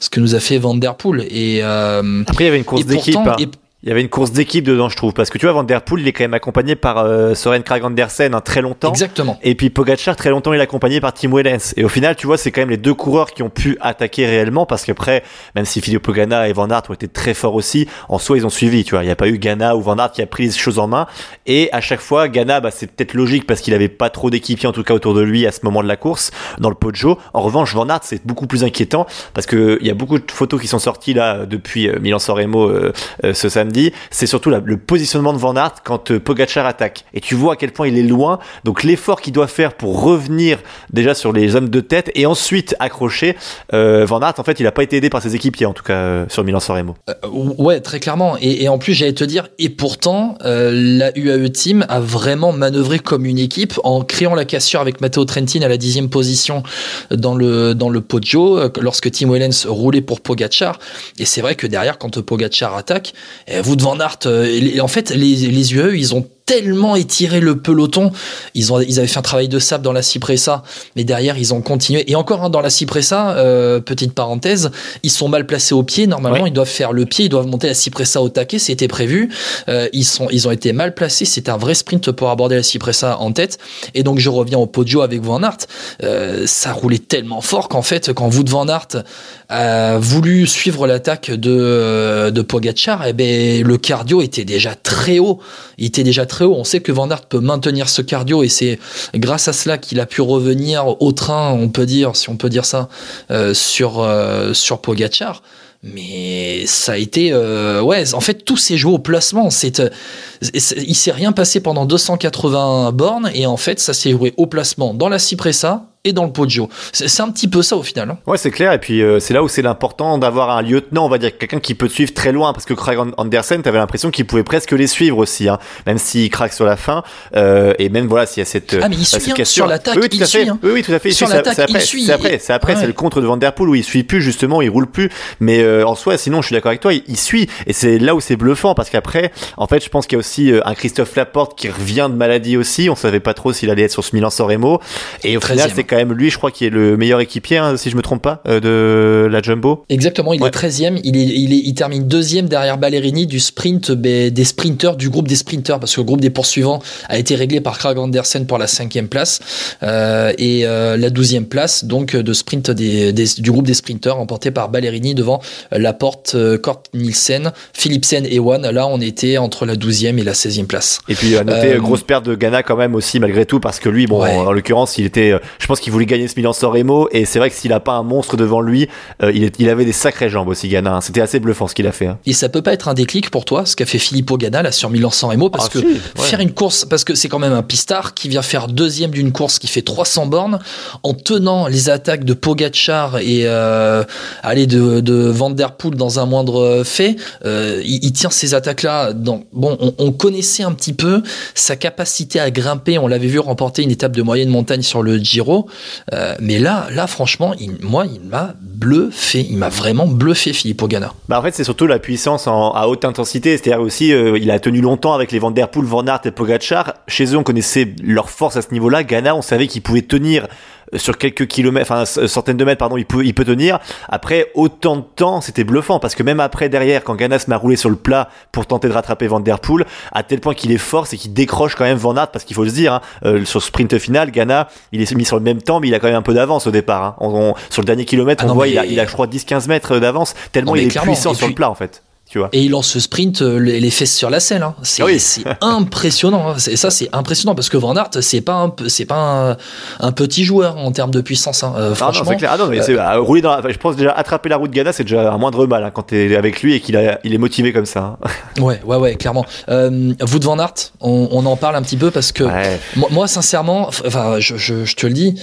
ce 0.00 0.10
que 0.10 0.20
nous 0.20 0.34
a 0.34 0.40
fait 0.40 0.58
Van 0.58 0.74
Der 0.74 0.94
Poel. 0.94 1.26
Et, 1.30 1.60
euh, 1.62 2.22
Après, 2.26 2.44
il 2.44 2.46
y 2.46 2.50
avait 2.50 2.58
une 2.58 2.64
course 2.64 2.84
d'équipe. 2.86 3.16
hein. 3.16 3.36
Il 3.84 3.88
y 3.88 3.92
avait 3.92 4.00
une 4.00 4.08
course 4.08 4.30
d'équipe 4.30 4.64
dedans, 4.64 4.88
je 4.88 4.94
trouve, 4.94 5.12
parce 5.12 5.28
que 5.28 5.38
tu 5.38 5.46
vois, 5.46 5.54
Van 5.54 5.64
Der 5.64 5.82
Poel, 5.82 6.02
il 6.02 6.06
est 6.06 6.12
quand 6.12 6.22
même 6.22 6.34
accompagné 6.34 6.76
par 6.76 6.98
euh, 6.98 7.34
Soren 7.34 7.64
Krag 7.64 7.82
Andersen 7.82 8.32
hein, 8.32 8.40
très 8.40 8.62
longtemps. 8.62 8.90
exactement. 8.90 9.40
Et 9.42 9.56
puis 9.56 9.70
Pogacar, 9.70 10.14
très 10.14 10.30
longtemps, 10.30 10.52
il 10.52 10.60
est 10.60 10.62
accompagné 10.62 11.00
par 11.00 11.12
Tim 11.12 11.34
Wellens. 11.34 11.74
Et 11.76 11.82
au 11.82 11.88
final, 11.88 12.14
tu 12.14 12.28
vois, 12.28 12.38
c'est 12.38 12.52
quand 12.52 12.60
même 12.60 12.70
les 12.70 12.76
deux 12.76 12.94
coureurs 12.94 13.32
qui 13.32 13.42
ont 13.42 13.50
pu 13.50 13.76
attaquer 13.80 14.24
réellement, 14.26 14.66
parce 14.66 14.84
qu'après, 14.84 15.24
même 15.56 15.64
si 15.64 15.80
Filippo 15.80 16.12
Ganna 16.12 16.48
et 16.48 16.52
Van 16.52 16.70
Aert 16.70 16.82
ont 16.90 16.94
été 16.94 17.08
très 17.08 17.34
forts 17.34 17.56
aussi, 17.56 17.88
en 18.08 18.18
soi, 18.18 18.36
ils 18.36 18.46
ont 18.46 18.50
suivi, 18.50 18.84
tu 18.84 18.92
vois. 18.94 19.02
Il 19.02 19.06
n'y 19.06 19.12
a 19.12 19.16
pas 19.16 19.26
eu 19.26 19.38
Ganna 19.38 19.74
ou 19.74 19.80
Van 19.80 19.96
Aert 19.96 20.12
qui 20.12 20.22
a 20.22 20.26
pris 20.26 20.44
les 20.44 20.52
choses 20.52 20.78
en 20.78 20.86
main. 20.86 21.08
Et 21.46 21.68
à 21.72 21.80
chaque 21.80 22.00
fois, 22.00 22.28
Ganna, 22.28 22.60
bah, 22.60 22.70
c'est 22.70 22.86
peut-être 22.86 23.14
logique 23.14 23.48
parce 23.48 23.60
qu'il 23.62 23.74
avait 23.74 23.88
pas 23.88 24.10
trop 24.10 24.30
d'équipiers, 24.30 24.68
en 24.68 24.72
tout 24.72 24.84
cas, 24.84 24.94
autour 24.94 25.14
de 25.14 25.22
lui 25.22 25.44
à 25.44 25.50
ce 25.50 25.58
moment 25.64 25.82
de 25.82 25.88
la 25.88 25.96
course, 25.96 26.30
dans 26.60 26.68
le 26.68 26.76
Poggio. 26.76 27.18
En 27.34 27.40
revanche, 27.40 27.74
Van 27.74 27.88
Aert, 27.88 28.02
c'est 28.04 28.24
beaucoup 28.24 28.46
plus 28.46 28.62
inquiétant, 28.62 29.08
parce 29.34 29.48
que 29.48 29.78
il 29.80 29.88
y 29.88 29.90
a 29.90 29.94
beaucoup 29.94 30.20
de 30.20 30.30
photos 30.30 30.60
qui 30.60 30.68
sont 30.68 30.78
sorties 30.78 31.14
là, 31.14 31.46
depuis 31.46 31.88
euh, 31.88 31.98
Milan-San 31.98 32.36
Remo, 32.36 32.68
euh, 32.68 32.92
euh, 33.24 33.34
ce 33.34 33.48
samedi 33.48 33.71
c'est 34.10 34.26
surtout 34.26 34.50
le 34.50 34.76
positionnement 34.76 35.32
de 35.32 35.38
Van 35.38 35.56
Aert 35.56 35.82
quand 35.84 36.10
euh, 36.10 36.20
Pogacar 36.20 36.66
attaque. 36.66 37.04
Et 37.14 37.20
tu 37.20 37.34
vois 37.34 37.54
à 37.54 37.56
quel 37.56 37.72
point 37.72 37.88
il 37.88 37.98
est 37.98 38.02
loin. 38.02 38.38
Donc 38.64 38.82
l'effort 38.82 39.20
qu'il 39.20 39.32
doit 39.32 39.46
faire 39.46 39.74
pour 39.74 40.02
revenir 40.02 40.58
déjà 40.92 41.14
sur 41.14 41.32
les 41.32 41.56
hommes 41.56 41.68
de 41.68 41.80
tête 41.80 42.10
et 42.14 42.26
ensuite 42.26 42.74
accrocher. 42.78 43.36
Euh, 43.72 44.04
Van 44.06 44.20
Aert, 44.20 44.34
en 44.38 44.44
fait, 44.44 44.60
il 44.60 44.66
a 44.66 44.72
pas 44.72 44.82
été 44.82 44.96
aidé 44.96 45.10
par 45.10 45.22
ses 45.22 45.34
équipiers, 45.34 45.66
en 45.66 45.72
tout 45.72 45.82
cas 45.82 45.94
euh, 45.94 46.24
sur 46.28 46.44
Milan-San 46.44 46.76
Remo. 46.76 46.96
Euh, 47.08 47.14
Ouais, 47.58 47.80
très 47.80 48.00
clairement. 48.00 48.36
Et, 48.40 48.68
en 48.68 48.78
plus, 48.78 48.94
j'allais 48.94 49.12
te 49.12 49.24
dire, 49.24 49.48
et 49.58 49.68
pourtant, 49.68 50.36
la 50.42 51.16
UAE 51.16 51.48
Team 51.50 51.84
a 51.88 52.00
vraiment 52.00 52.52
manœuvré 52.52 52.98
comme 52.98 53.24
une 53.24 53.38
équipe 53.38 53.74
en 53.84 54.02
créant 54.02 54.34
la 54.34 54.44
cassure 54.44 54.80
avec 54.80 55.00
Matteo 55.00 55.24
Trentin 55.24 55.62
à 55.62 55.68
la 55.68 55.76
dixième 55.76 56.08
position 56.08 56.62
dans 57.10 57.34
le 57.34 57.74
dans 57.74 57.88
le 57.88 58.00
Poggio 58.00 58.58
lorsque 58.80 59.10
Tim 59.10 59.30
Wellens 59.30 59.66
roulait 59.66 60.00
pour 60.00 60.20
Pogacar. 60.20 60.78
Et 61.18 61.24
c'est 61.24 61.40
vrai 61.40 61.54
que 61.54 61.66
derrière, 61.66 61.98
quand 61.98 62.20
Pogacar 62.20 62.76
attaque, 62.76 63.14
eh, 63.48 63.60
vous 63.62 63.76
devant 63.76 63.98
Aert, 63.98 64.18
euh, 64.26 64.44
les- 64.44 64.80
en 64.80 64.88
fait, 64.88 65.10
les, 65.10 65.34
les 65.36 65.74
UAE, 65.74 65.96
ils 65.96 66.14
ont 66.14 66.28
tellement 66.44 66.96
étiré 66.96 67.40
le 67.40 67.58
peloton. 67.58 68.12
Ils, 68.54 68.72
ont, 68.72 68.80
ils 68.80 68.98
avaient 68.98 69.08
fait 69.08 69.18
un 69.18 69.22
travail 69.22 69.48
de 69.48 69.58
sable 69.58 69.84
dans 69.84 69.92
la 69.92 70.02
Cipressa, 70.02 70.62
mais 70.96 71.04
derrière, 71.04 71.38
ils 71.38 71.54
ont 71.54 71.60
continué. 71.62 72.10
Et 72.10 72.14
encore 72.14 72.42
hein, 72.44 72.50
dans 72.50 72.60
la 72.60 72.70
Cipressa, 72.70 73.36
euh, 73.36 73.80
petite 73.80 74.12
parenthèse, 74.14 74.70
ils 75.02 75.10
sont 75.10 75.28
mal 75.28 75.46
placés 75.46 75.74
au 75.74 75.82
pied. 75.82 76.06
Normalement, 76.06 76.42
Ouais. 76.44 76.50
ils 76.50 76.52
doivent 76.52 76.68
faire 76.68 76.92
le 76.92 77.06
pied, 77.06 77.26
ils 77.26 77.28
doivent 77.28 77.46
monter 77.46 77.68
la 77.68 77.74
Cipressa 77.74 78.20
au 78.20 78.28
taquet, 78.28 78.58
c'était 78.58 78.88
prévu. 78.88 79.30
Euh, 79.68 79.88
ils, 79.92 80.04
sont, 80.04 80.28
ils 80.30 80.48
ont 80.48 80.50
été 80.50 80.72
mal 80.72 80.94
placés. 80.94 81.24
C'était 81.24 81.50
un 81.50 81.56
vrai 81.56 81.74
sprint 81.74 82.10
pour 82.10 82.30
aborder 82.30 82.56
la 82.56 82.62
Cipressa 82.62 83.18
en 83.18 83.32
tête. 83.32 83.58
Et 83.94 84.02
donc, 84.02 84.18
je 84.18 84.28
reviens 84.28 84.58
au 84.58 84.66
podio 84.66 85.02
avec 85.02 85.22
Van 85.22 85.42
Aert. 85.42 85.58
Euh, 86.02 86.44
ça 86.46 86.72
roulait 86.72 86.98
tellement 86.98 87.40
fort 87.40 87.68
qu'en 87.68 87.82
fait, 87.82 88.12
quand 88.12 88.34
Wout 88.34 88.48
Van 88.48 88.66
Aert 88.68 89.02
a 89.48 89.98
voulu 89.98 90.46
suivre 90.46 90.86
l'attaque 90.86 91.30
de, 91.30 92.30
de 92.30 92.42
Pogacar, 92.42 93.06
eh 93.06 93.12
ben, 93.12 93.62
le 93.62 93.76
cardio 93.78 94.22
était 94.22 94.44
déjà 94.44 94.74
très 94.74 95.18
haut. 95.18 95.40
Il 95.78 95.86
était 95.86 96.04
déjà 96.04 96.26
On 96.40 96.64
sait 96.64 96.80
que 96.80 96.92
Van 96.92 97.10
Aert 97.10 97.26
peut 97.26 97.40
maintenir 97.40 97.88
ce 97.88 98.02
cardio 98.02 98.42
et 98.42 98.48
c'est 98.48 98.78
grâce 99.14 99.48
à 99.48 99.52
cela 99.52 99.78
qu'il 99.78 100.00
a 100.00 100.06
pu 100.06 100.20
revenir 100.22 101.00
au 101.02 101.12
train, 101.12 101.52
on 101.52 101.68
peut 101.68 101.86
dire, 101.86 102.16
si 102.16 102.30
on 102.30 102.36
peut 102.36 102.48
dire 102.48 102.64
ça, 102.64 102.88
euh, 103.30 103.54
sur, 103.54 104.00
euh, 104.00 104.52
sur 104.54 104.80
Pogacar. 104.80 105.42
Mais 105.84 106.64
ça 106.66 106.92
a 106.92 106.96
été, 106.96 107.32
euh, 107.32 107.80
ouais, 107.82 108.14
en 108.14 108.20
fait, 108.20 108.44
tout 108.44 108.56
s'est 108.56 108.76
joué 108.76 108.92
au 108.92 108.98
placement. 109.00 109.46
Euh, 109.48 109.50
c'est- 109.50 110.76
il 110.86 110.94
s'est 110.94 111.10
rien 111.10 111.32
passé 111.32 111.58
pendant 111.60 111.86
280 111.86 112.92
bornes 112.92 113.30
et 113.34 113.46
en 113.46 113.56
fait, 113.56 113.80
ça 113.80 113.92
s'est 113.92 114.12
joué 114.12 114.32
au 114.36 114.46
placement 114.46 114.94
dans 114.94 115.08
la 115.08 115.18
Cipressa 115.18 115.86
et 116.04 116.12
dans 116.12 116.24
le 116.24 116.32
Poggio. 116.32 116.68
C'est, 116.92 117.06
c'est 117.08 117.22
un 117.22 117.30
petit 117.30 117.46
peu 117.46 117.62
ça 117.62 117.76
au 117.76 117.82
final. 117.82 118.10
hein. 118.10 118.18
Ouais, 118.26 118.36
c'est 118.36 118.50
clair. 118.50 118.72
Et 118.72 118.78
puis 118.78 119.02
euh, 119.02 119.20
c'est 119.20 119.34
là 119.34 119.42
où 119.42 119.48
c'est 119.48 119.62
l'important 119.62 120.18
d'avoir 120.18 120.50
un 120.50 120.60
lieutenant, 120.62 121.06
on 121.06 121.08
va 121.08 121.18
dire 121.18 121.36
quelqu'un 121.38 121.60
qui 121.60 121.74
peut 121.74 121.86
te 121.88 121.92
suivre 121.92 122.12
très 122.12 122.32
loin, 122.32 122.52
parce 122.52 122.64
que 122.64 122.74
Craig 122.74 122.98
An- 122.98 123.12
Andersen, 123.16 123.62
t'avais 123.62 123.78
l'impression 123.78 124.10
qu'il 124.10 124.26
pouvait 124.26 124.42
presque 124.42 124.72
les 124.72 124.88
suivre 124.88 125.18
aussi, 125.18 125.48
hein, 125.48 125.58
même 125.86 125.98
s'il 125.98 126.28
craque 126.30 126.52
sur 126.52 126.64
la 126.64 126.76
fin, 126.76 127.04
euh, 127.36 127.72
et 127.78 127.88
même 127.88 128.08
voilà 128.08 128.26
s'il 128.26 128.40
y 128.40 128.42
a 128.42 128.46
cette, 128.46 128.76
Ah, 128.82 128.88
mais 128.88 128.96
il 128.96 129.02
euh, 129.02 129.04
suit, 129.20 129.32
hein, 129.38 129.44
sur 129.44 129.66
l'attaque, 129.68 129.94
oui, 129.96 130.08
oui, 130.10 130.18
il 130.20 130.26
suit, 130.26 130.48
hein. 130.48 130.58
Oui, 130.64 130.70
oui, 130.74 130.82
tout 130.82 130.92
à 130.92 130.98
fait. 130.98 131.10
il 131.10 131.14
Sur 131.14 131.28
l'attaque, 131.28 131.70
il 131.70 131.80
suit. 131.80 132.04
C'est 132.06 132.12
après, 132.12 132.38
c'est 132.40 132.52
après, 132.52 132.74
c'est 132.76 132.86
le 132.88 132.92
contre 132.92 133.20
de 133.20 133.26
Van 133.26 133.36
Der 133.36 133.52
Poel 133.54 133.68
où 133.68 133.74
il 133.76 133.84
suit 133.84 134.02
plus 134.02 134.22
justement, 134.22 134.60
il 134.60 134.70
roule 134.70 134.88
plus. 134.88 135.08
Mais 135.38 135.60
euh, 135.62 135.86
en 135.86 135.94
soi, 135.94 136.18
sinon, 136.18 136.42
je 136.42 136.46
suis 136.48 136.54
d'accord 136.54 136.70
avec 136.70 136.80
toi, 136.80 136.92
il, 136.92 137.04
il 137.06 137.16
suit, 137.16 137.48
et 137.68 137.72
c'est 137.72 137.98
là 137.98 138.16
où 138.16 138.20
c'est 138.20 138.36
bluffant, 138.36 138.74
parce 138.74 138.90
qu'après, 138.90 139.30
en 139.56 139.68
fait, 139.68 139.84
je 139.84 139.88
pense 139.88 140.06
qu'il 140.08 140.16
y 140.16 140.18
a 140.18 140.20
aussi 140.20 140.50
euh, 140.50 140.60
un 140.64 140.74
Christophe 140.74 141.14
Laporte 141.14 141.56
qui 141.56 141.68
revient 141.68 142.08
de 142.10 142.16
maladie 142.16 142.56
aussi. 142.56 142.90
On 142.90 142.96
savait 142.96 143.20
pas 143.20 143.34
trop 143.34 143.52
s'il 143.52 143.70
allait 143.70 143.82
être 143.82 143.92
sur 143.92 144.02
ce 144.04 144.16
Milan-San 144.16 144.48
Remo, 144.48 144.80
et 145.22 145.36
au 145.36 145.40
final, 145.40 145.70
13e. 145.70 145.72
c'est 145.76 145.84
quand 145.92 145.98
même 145.98 146.14
lui, 146.14 146.30
je 146.30 146.38
crois, 146.38 146.50
qui 146.50 146.64
est 146.64 146.70
le 146.70 146.96
meilleur 146.96 147.20
équipier, 147.20 147.58
hein, 147.58 147.76
si 147.76 147.90
je 147.90 147.96
me 147.96 148.00
trompe 148.02 148.22
pas, 148.22 148.42
euh, 148.48 148.60
de 148.60 149.26
la 149.28 149.42
Jumbo. 149.42 149.84
Exactement, 149.90 150.32
il 150.32 150.40
Ouais. 150.40 150.48
est 150.48 150.50
13e, 150.50 150.98
il, 151.04 151.16
est, 151.18 151.20
il, 151.24 151.52
est, 151.52 151.58
il 151.64 151.74
termine 151.74 152.08
deuxième 152.08 152.48
derrière 152.48 152.78
Ballerini 152.78 153.26
du 153.26 153.40
sprint 153.40 153.92
ben, 153.92 154.30
des 154.30 154.44
sprinters, 154.44 154.96
du 154.96 155.10
groupe 155.10 155.28
des 155.28 155.36
sprinters, 155.36 155.78
parce 155.78 155.94
que 155.94 156.00
le 156.00 156.04
groupe 156.06 156.22
des 156.22 156.30
poursuivants 156.30 156.80
a 157.10 157.18
été 157.18 157.34
réglé 157.34 157.60
par 157.60 157.76
Krag 157.78 157.98
Andersen 157.98 158.46
pour 158.46 158.56
la 158.56 158.66
cinquième 158.66 159.08
place, 159.08 159.40
euh, 159.82 160.32
et 160.38 160.62
euh, 160.66 160.96
la 160.96 161.10
douzième 161.10 161.44
place 161.44 161.84
donc 161.84 162.16
de 162.16 162.32
sprint 162.32 162.70
des, 162.70 163.12
des- 163.12 163.26
du 163.38 163.50
groupe 163.50 163.66
des 163.66 163.74
sprinters 163.74 164.16
emporté 164.18 164.50
par 164.50 164.70
Ballerini 164.70 165.14
devant 165.14 165.40
Laporte, 165.70 166.32
euh, 166.34 166.58
Kort 166.58 166.82
Nielsen, 166.94 167.52
Philipsen 167.72 168.26
et 168.28 168.38
Wan. 168.38 168.62
Là, 168.70 168.86
on 168.86 169.00
était 169.00 169.36
entre 169.38 169.66
la 169.66 169.76
douzième 169.76 170.18
et 170.18 170.24
la 170.24 170.32
16e 170.34 170.66
place. 170.66 171.00
Et 171.08 171.14
puis 171.14 171.36
à 171.36 171.44
noter 171.44 171.74
Euh, 171.74 171.78
grosse 171.78 172.02
perte 172.02 172.24
de 172.24 172.34
Ghana 172.34 172.62
quand 172.62 172.76
même 172.76 172.94
aussi 172.94 173.18
malgré 173.20 173.44
tout 173.46 173.60
parce 173.60 173.80
que 173.80 173.88
lui 173.88 174.06
bon 174.06 174.22
Ouais. 174.22 174.36
en 174.36 174.52
l'occurrence 174.52 174.98
il 174.98 175.04
était 175.06 175.32
je 175.58 175.66
pense 175.66 175.80
qu'il 175.82 175.92
voulait 175.92 176.06
gagner 176.06 176.28
ce 176.28 176.34
Milan 176.36 176.52
San 176.54 176.70
Remo 176.70 177.08
et 177.12 177.24
c'est 177.26 177.38
vrai 177.38 177.50
que 177.50 177.56
s'il 177.56 177.72
a 177.72 177.80
pas 177.80 177.92
un 177.92 178.02
monstre 178.02 178.36
devant 178.36 178.60
lui 178.62 178.88
euh, 179.22 179.30
il, 179.34 179.44
est- 179.44 179.58
il 179.58 179.68
avait 179.68 179.84
des 179.84 179.92
sacrées 179.92 180.30
jambes 180.30 180.48
aussi 180.48 180.68
Ghana 180.68 180.94
hein. 180.96 181.00
c'était 181.02 181.20
assez 181.20 181.40
bluffant 181.40 181.68
ce 181.68 181.74
qu'il 181.74 181.86
a 181.86 181.92
fait 181.92 182.06
hein. 182.06 182.18
Et 182.24 182.32
ça 182.32 182.48
peut 182.48 182.62
pas 182.62 182.72
être 182.72 182.88
un 182.88 182.94
déclic 182.94 183.30
pour 183.30 183.44
toi, 183.44 183.66
ce 183.66 183.76
qu'a 183.76 183.84
fait 183.86 183.98
Filippo 183.98 184.36
Ganna 184.38 184.62
là 184.62 184.72
sur 184.72 184.88
Milan-San 184.90 185.30
Remo, 185.30 185.50
parce 185.50 185.66
Ah, 185.66 185.68
que 185.72 185.78
si, 185.80 185.84
ouais. 185.84 185.98
faire 186.16 186.40
une 186.40 186.52
course, 186.52 186.84
parce 186.84 187.04
que 187.04 187.14
c'est 187.14 187.28
quand 187.28 187.38
même 187.40 187.52
un 187.52 187.62
pistard 187.62 188.14
qui 188.14 188.28
vient 188.28 188.42
faire 188.42 188.68
deuxième 188.68 189.10
d'une 189.10 189.32
course 189.32 189.58
qui 189.58 189.66
fait 189.66 189.82
300 189.82 190.26
bornes, 190.26 190.58
en 191.02 191.14
tenant 191.14 191.66
les 191.66 191.90
attaques 191.90 192.24
de 192.24 192.32
Pogacar 192.34 193.18
et 193.18 193.42
euh, 193.46 194.04
aller 194.42 194.66
de, 194.66 195.00
de 195.00 195.14
Van 195.14 195.50
Der 195.50 195.72
Poel 195.76 195.94
dans 195.96 196.18
un 196.20 196.26
moindre 196.26 196.82
fait, 196.84 197.16
euh, 197.44 197.80
il, 197.84 198.04
il 198.04 198.12
tient 198.12 198.30
ces 198.30 198.54
attaques-là. 198.54 199.12
Dans, 199.12 199.42
bon, 199.52 199.76
on, 199.80 199.94
on 199.98 200.12
connaissait 200.12 200.62
un 200.62 200.72
petit 200.72 200.92
peu 200.92 201.22
sa 201.54 201.74
capacité 201.76 202.38
à 202.40 202.50
grimper, 202.50 202.98
on 202.98 203.08
l'avait 203.08 203.26
vu 203.26 203.38
remporter 203.40 203.82
une 203.82 203.90
étape 203.90 204.12
de 204.16 204.22
moyenne 204.22 204.48
montagne 204.48 204.82
sur 204.82 205.02
le 205.02 205.16
Giro, 205.18 205.66
euh, 206.12 206.34
mais 206.40 206.58
là, 206.58 206.86
là 206.90 207.06
franchement, 207.06 207.54
moi, 207.82 208.06
il 208.06 208.20
m'a 208.20 208.54
bluffé, 208.60 209.46
il 209.48 209.56
m'a 209.56 209.68
vraiment 209.68 210.06
bluffé 210.06 210.52
Filippo 210.52 210.88
Ganna. 210.88 211.12
Bah 211.28 211.38
en 211.38 211.42
fait 211.42 211.54
c'est 211.54 211.64
surtout 211.64 211.86
la 211.86 211.98
puissance 211.98 212.46
à 212.48 212.88
haute 212.88 213.04
intensité. 213.04 213.56
C'est-à-dire 213.56 213.80
aussi 213.80 214.12
euh, 214.12 214.38
il 214.38 214.50
a 214.50 214.58
tenu 214.58 214.80
longtemps 214.80 215.14
avec 215.14 215.32
les 215.32 215.38
Van 215.38 215.50
Der 215.50 215.68
Poel, 215.68 215.86
Van 215.86 216.04
Aert 216.06 216.20
et 216.24 216.30
Pogacar. 216.30 216.94
Chez 217.06 217.26
eux 217.26 217.36
on 217.36 217.42
connaissait 217.42 217.94
leur 218.02 218.30
force 218.30 218.56
à 218.56 218.62
ce 218.62 218.72
niveau-là. 218.72 219.04
Ghana 219.04 219.34
on 219.36 219.42
savait 219.42 219.66
qu'il 219.66 219.82
pouvait 219.82 220.02
tenir 220.02 220.48
sur 220.96 221.18
quelques 221.18 221.46
kilomètres, 221.46 221.90
enfin 221.90 222.04
centaines 222.04 222.56
de 222.56 222.64
mètres, 222.64 222.78
pardon, 222.78 222.96
il 222.96 223.04
peut, 223.06 223.24
il 223.24 223.34
peut 223.34 223.44
tenir. 223.44 223.78
Après 224.08 224.50
autant 224.54 224.96
de 224.96 225.02
temps, 225.02 225.40
c'était 225.40 225.64
bluffant 225.64 225.98
parce 225.98 226.14
que 226.14 226.22
même 226.22 226.40
après 226.40 226.68
derrière, 226.68 227.02
quand 227.04 227.14
Ghana 227.14 227.38
se 227.38 227.48
met 227.48 227.54
à 227.54 227.58
rouler 227.58 227.76
sur 227.76 227.90
le 227.90 227.96
plat 227.96 228.28
pour 228.52 228.66
tenter 228.66 228.88
de 228.88 228.92
rattraper 228.92 229.26
Van 229.26 229.40
Der 229.40 229.58
Poel, 229.60 229.86
à 230.12 230.22
tel 230.22 230.40
point 230.40 230.54
qu'il 230.54 230.72
est 230.72 230.78
fort, 230.78 231.06
c'est 231.06 231.16
qu'il 231.16 231.32
décroche 231.32 231.74
quand 231.74 231.84
même 231.84 231.96
Van 231.98 232.16
Aert 232.16 232.28
parce 232.30 232.44
qu'il 232.44 232.56
faut 232.56 232.64
le 232.64 232.70
dire, 232.70 232.94
hein, 232.94 233.00
euh, 233.24 233.44
sur 233.44 233.62
sprint 233.62 233.98
final, 233.98 234.30
Ghana, 234.30 234.68
il 234.92 235.00
est 235.00 235.14
mis 235.14 235.24
sur 235.24 235.36
le 235.36 235.42
même 235.42 235.62
temps, 235.62 235.80
mais 235.80 235.88
il 235.88 235.94
a 235.94 235.98
quand 236.00 236.08
même 236.08 236.16
un 236.16 236.22
peu 236.22 236.34
d'avance 236.34 236.66
au 236.66 236.70
départ. 236.70 237.04
Hein. 237.04 237.14
On- 237.20 237.50
on- 237.50 237.54
sur 237.70 237.82
le 237.82 237.86
dernier 237.86 238.04
kilomètre, 238.04 238.42
Ah 238.44 238.46
on 238.46 238.48
non, 238.50 238.54
voit, 238.54 238.68
il 238.68 238.78
a, 238.78 238.84
il 238.86 238.98
a, 239.00 239.06
je 239.06 239.12
crois, 239.12 239.26
10-15 239.26 239.68
mètres 239.68 239.98
d'avance, 239.98 240.34
tellement 240.52 240.72
Non, 240.72 240.76
il 240.76 240.88
est 240.88 241.00
puissant 241.00 241.34
sur 241.34 241.48
le 241.48 241.54
plat 241.54 241.70
en 241.70 241.74
fait. 241.74 242.02
Tu 242.32 242.38
vois. 242.38 242.48
Et 242.54 242.62
il 242.62 242.70
lance 242.70 242.86
ce 242.88 242.98
sprint 242.98 243.42
euh, 243.42 243.58
les, 243.58 243.90
fesses 243.90 244.16
sur 244.16 244.30
la 244.30 244.40
selle. 244.40 244.62
Hein. 244.62 244.74
C'est 244.82 245.02
Ah 245.02 245.04
oui. 245.04 245.20
impressionnant. 245.60 246.52
hein. 246.52 246.54
Ça, 246.58 246.90
c'est 246.90 247.10
impressionnant 247.12 247.54
parce 247.54 247.68
que 247.68 247.76
Van 247.76 247.94
Aert, 247.94 248.08
c'est 248.22 248.40
pas 248.40 248.54
un, 248.54 248.74
c'est 248.88 249.04
pas 249.04 249.16
un, 249.50 249.56
un 250.00 250.12
petit 250.12 250.42
joueur 250.44 250.78
en 250.78 250.92
termes 250.92 251.10
de 251.10 251.20
puissance. 251.20 251.62
hein. 251.62 251.74
Euh, 251.76 251.90
Ah 251.92 251.94
franchement, 251.94 252.34
clair. 252.36 252.50
Ah 252.54 252.56
non, 252.56 252.68
mais 252.68 252.80
c'est- 252.80 252.96
ah, 252.96 253.18
rouler 253.18 253.42
dans 253.42 253.50
la- 253.50 253.58
enfin, 253.58 253.68
je 253.70 253.76
pense 253.76 253.96
déjà 253.96 254.12
attraper 254.12 254.48
la 254.48 254.56
route 254.56 254.70
Ghana, 254.70 254.94
c'est 254.94 255.02
déjà 255.04 255.30
un 255.30 255.36
moindre 255.36 255.66
mal 255.66 255.84
hein, 255.84 255.90
quand 255.92 256.04
t'es 256.04 256.34
avec 256.34 256.62
lui 256.62 256.72
et 256.74 256.80
qu'il 256.80 256.98
il 257.22 257.34
est 257.34 257.38
motivé 257.38 257.70
comme 257.74 257.84
ça. 257.84 258.16
ouais, 258.60 258.80
ouais, 258.82 258.96
ouais, 258.96 259.14
clairement. 259.16 259.44
Euh, 259.68 260.14
vous 260.20 260.38
de 260.38 260.44
Van 260.46 260.58
Aert, 260.58 260.72
on, 261.02 261.28
on 261.32 261.44
en 261.44 261.56
parle 261.56 261.76
un 261.76 261.82
petit 261.82 261.98
peu 261.98 262.10
parce 262.10 262.32
que 262.32 262.44
Ouais. 262.44 262.80
moi, 262.96 263.08
moi, 263.12 263.28
sincèrement, 263.28 263.88
enfin, 263.88 264.36
je, 264.40 264.56
je, 264.56 264.86
je 264.86 264.96
te 264.96 265.06
le 265.06 265.12
dis, 265.12 265.34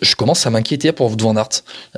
je, 0.00 0.14
commence 0.14 0.46
à 0.46 0.50
m'inquiéter 0.50 0.92
pour 0.92 1.08
vous 1.08 1.16
de 1.16 1.22
Van 1.24 1.34
Aert. 1.36 1.48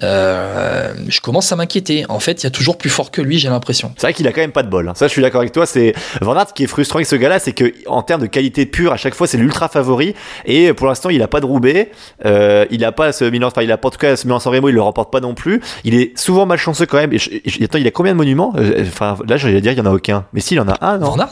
Euh, 0.03 0.95
je 1.09 1.21
commence 1.21 1.53
à 1.53 1.57
m'inquiéter. 1.57 2.07
En 2.09 2.19
fait, 2.21 2.43
il 2.43 2.45
y 2.45 2.47
a 2.47 2.51
toujours 2.51 2.79
plus 2.79 2.89
fort 2.91 3.11
que 3.11 3.21
lui, 3.21 3.39
j'ai 3.39 3.51
l'impression. 3.51 3.93
C'est 3.97 4.07
vrai 4.07 4.15
qu'il 4.15 4.27
a 4.27 4.33
même 4.43 4.53
pas 4.53 4.63
de 4.63 4.69
bol. 4.69 4.89
hein. 4.89 4.93
Ça, 4.95 5.07
je 5.07 5.13
suis 5.13 5.23
d'accord 5.23 5.41
avec 5.41 5.53
toi. 5.53 5.67
C'est 5.67 5.95
Van 6.21 6.35
Aert 6.37 6.53
qui 6.55 6.65
est 6.65 6.67
frustrant 6.67 6.97
avec 6.99 7.07
ce 7.07 7.17
gars-là, 7.17 7.39
c'est 7.39 7.53
que 7.53 7.73
en 7.87 8.03
termes 8.03 8.23
de 8.23 8.27
qualité 8.27 8.67
pure, 8.67 8.93
à 8.93 8.97
chaque 8.97 9.15
fois, 9.15 9.27
c'est 9.27 9.39
l'ultra 9.39 9.69
favori. 9.69 10.15
Et 10.47 10.73
pour 10.73 10.87
l'instant, 10.87 11.11
il 11.11 11.23
a 11.23 11.29
pas 11.29 11.41
de 11.41 11.47
Roubaix. 11.47 11.91
Euh, 12.25 12.65
il 12.71 12.85
a 12.85 12.93
pas 12.93 13.13
ce 13.13 13.25
Milan. 13.25 13.49
Enfin, 13.49 13.63
il 13.63 13.73
a 13.73 13.77
pas 13.79 13.89
en 13.89 13.91
tout 13.91 13.99
cas 13.99 14.17
ce 14.17 14.27
Milan. 14.27 14.39
Il 14.45 14.75
le 14.75 14.83
remporte 14.83 15.13
pas 15.13 15.21
non 15.21 15.35
plus. 15.35 15.61
Il 15.85 15.95
est 15.95 16.17
souvent 16.19 16.47
malchanceux 16.47 16.87
quand 16.87 16.99
même. 16.99 17.13
Et 17.13 17.65
attends, 17.65 17.79
il 17.79 17.87
a 17.87 17.91
combien 17.91 18.13
de 18.13 18.19
monuments? 18.19 18.53
Euh, 18.57 18.85
Enfin, 18.87 19.17
là, 19.29 19.37
j'allais 19.37 19.61
dire, 19.61 19.73
il 19.73 19.79
y 19.79 19.81
en 19.81 19.87
a 19.87 19.93
aucun. 19.93 20.25
Mais 20.33 20.41
si, 20.41 20.59
en 20.59 20.69
a 20.69 20.77
un, 20.81 20.99
non? 20.99 21.11
Van 21.11 21.27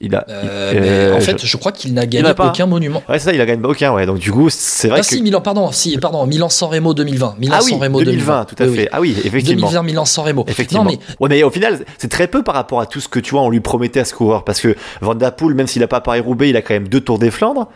Il 0.00 0.14
a. 0.14 0.26
euh, 0.28 0.72
il- 0.74 0.80
mais 0.80 0.88
euh, 0.90 1.16
en 1.16 1.20
fait, 1.20 1.40
je- 1.40 1.46
je, 1.46 1.56
crois 1.56 1.72
qu'il 1.72 1.94
n'a 1.94 2.04
gagné 2.06 2.34
pas. 2.34 2.48
aucun 2.48 2.66
monument. 2.66 3.02
ouais, 3.08 3.18
c'est 3.18 3.26
ça. 3.26 3.32
Il 3.32 3.40
a 3.40 3.46
gagné 3.46 3.64
aucun. 3.64 3.92
Ouais. 3.94 4.04
Donc 4.04 4.18
du 4.18 4.30
coup, 4.30 4.48
c'est 4.50 4.88
vrai 4.88 4.98
Ah 5.00 5.02
que. 5.02 5.06
si, 5.08 5.22
Milan, 5.22 5.40
pardon, 5.40 5.72
si, 5.72 5.96
pardon, 5.96 6.26
Milan 6.26 6.48
San 6.50 6.68
Remo 6.68 6.92
2020. 6.92 7.36
Milan 7.38 7.54
ah 7.58 7.62
oui, 7.64 7.70
San 7.70 7.80
Remo 7.80 8.02
2020, 8.02 8.44
tout 8.44 8.56
à 8.62 8.66
Oui, 8.66 8.74
fait. 8.76 8.82
oui. 8.82 8.88
Ah 8.92 9.00
oui, 9.00 9.16
effectivement. 9.24 9.68
2020 9.68 9.82
Milan 9.84 10.04
San 10.04 10.24
Remo. 10.26 10.44
Effectivement. 10.48 10.84
Non 10.84 10.90
mais 10.90 10.98
Ouais, 11.18 11.28
mais 11.30 11.42
au 11.42 11.50
final, 11.50 11.84
c'est 11.98 12.10
très 12.10 12.26
peu 12.26 12.42
par 12.42 12.54
rapport 12.54 12.80
à 12.80 12.86
tout 12.86 13.00
ce 13.00 13.08
que 13.08 13.20
tu 13.20 13.30
vois, 13.30 13.40
on 13.42 13.48
lui 13.50 13.60
promettait 13.60 14.00
à 14.00 14.04
ce 14.04 14.12
coureur. 14.14 14.44
Parce 14.44 14.60
que 14.60 14.76
Van 15.00 15.14
Der 15.14 15.34
Poel, 15.34 15.54
même 15.54 15.66
s'il 15.66 15.82
a 15.82 15.88
pas 15.88 16.00
Paris-Roubaix, 16.02 16.50
il 16.50 16.56
a 16.56 16.62
quand 16.62 16.74
même 16.74 16.88
deux 16.88 17.00
Tours 17.00 17.18
des 17.18 17.30
Flandres. 17.30 17.68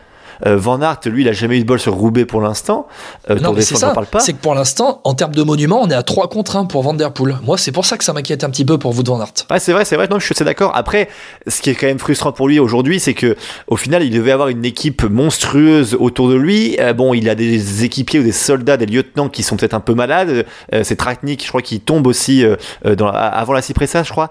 Euh, 0.45 0.57
Van 0.57 0.81
Aert, 0.81 0.99
lui, 1.05 1.23
il 1.23 1.29
a 1.29 1.33
jamais 1.33 1.57
eu 1.57 1.61
de 1.61 1.65
bol 1.65 1.79
sur 1.79 1.93
Roubaix 1.93 2.25
pour 2.25 2.41
l'instant. 2.41 2.87
Euh, 3.29 3.39
non, 3.39 3.53
mais 3.53 3.61
c'est 3.61 3.75
ça. 3.75 3.91
parle 3.91 4.07
pas. 4.07 4.19
C'est 4.19 4.33
que 4.33 4.41
pour 4.41 4.55
l'instant, 4.55 5.01
en 5.03 5.13
termes 5.13 5.35
de 5.35 5.43
monuments, 5.43 5.81
on 5.81 5.89
est 5.89 5.95
à 5.95 6.03
3 6.03 6.29
contre 6.29 6.55
1 6.55 6.65
pour 6.65 6.83
Van 6.83 6.93
Der 6.93 7.11
Poel. 7.11 7.37
Moi, 7.43 7.57
c'est 7.57 7.71
pour 7.71 7.85
ça 7.85 7.97
que 7.97 8.03
ça 8.03 8.13
m'inquiète 8.13 8.43
un 8.43 8.49
petit 8.49 8.65
peu 8.65 8.77
pour 8.77 8.91
vous 8.91 9.03
de 9.03 9.09
Van 9.09 9.19
Aert. 9.19 9.33
Ouais, 9.49 9.59
c'est 9.59 9.73
vrai, 9.73 9.85
c'est 9.85 9.95
vrai. 9.95 10.07
Non, 10.07 10.19
je 10.19 10.25
suis 10.25 10.33
assez 10.33 10.43
d'accord. 10.43 10.71
Après, 10.75 11.09
ce 11.47 11.61
qui 11.61 11.69
est 11.69 11.75
quand 11.75 11.87
même 11.87 11.99
frustrant 11.99 12.31
pour 12.31 12.47
lui 12.47 12.59
aujourd'hui, 12.59 12.99
c'est 12.99 13.13
que 13.13 13.35
au 13.67 13.75
final, 13.75 14.03
il 14.03 14.11
devait 14.11 14.31
avoir 14.31 14.49
une 14.49 14.65
équipe 14.65 15.03
monstrueuse 15.03 15.95
autour 15.99 16.29
de 16.29 16.35
lui. 16.35 16.75
Euh, 16.79 16.93
bon, 16.93 17.13
il 17.13 17.29
a 17.29 17.35
des 17.35 17.83
équipiers 17.83 18.19
ou 18.19 18.23
des 18.23 18.31
soldats, 18.31 18.77
des 18.77 18.85
lieutenants 18.85 19.29
qui 19.29 19.43
sont 19.43 19.57
peut-être 19.57 19.73
un 19.73 19.79
peu 19.79 19.93
malades. 19.93 20.45
Euh, 20.73 20.83
c'est 20.83 20.95
Traknik, 20.95 21.43
je 21.43 21.49
crois, 21.49 21.61
qui 21.61 21.79
tombe 21.79 22.07
aussi 22.07 22.43
euh, 22.43 22.55
dans 22.95 23.07
avant 23.07 23.53
la 23.53 23.61
Cipressa, 23.61 24.03
je 24.03 24.11
crois, 24.11 24.29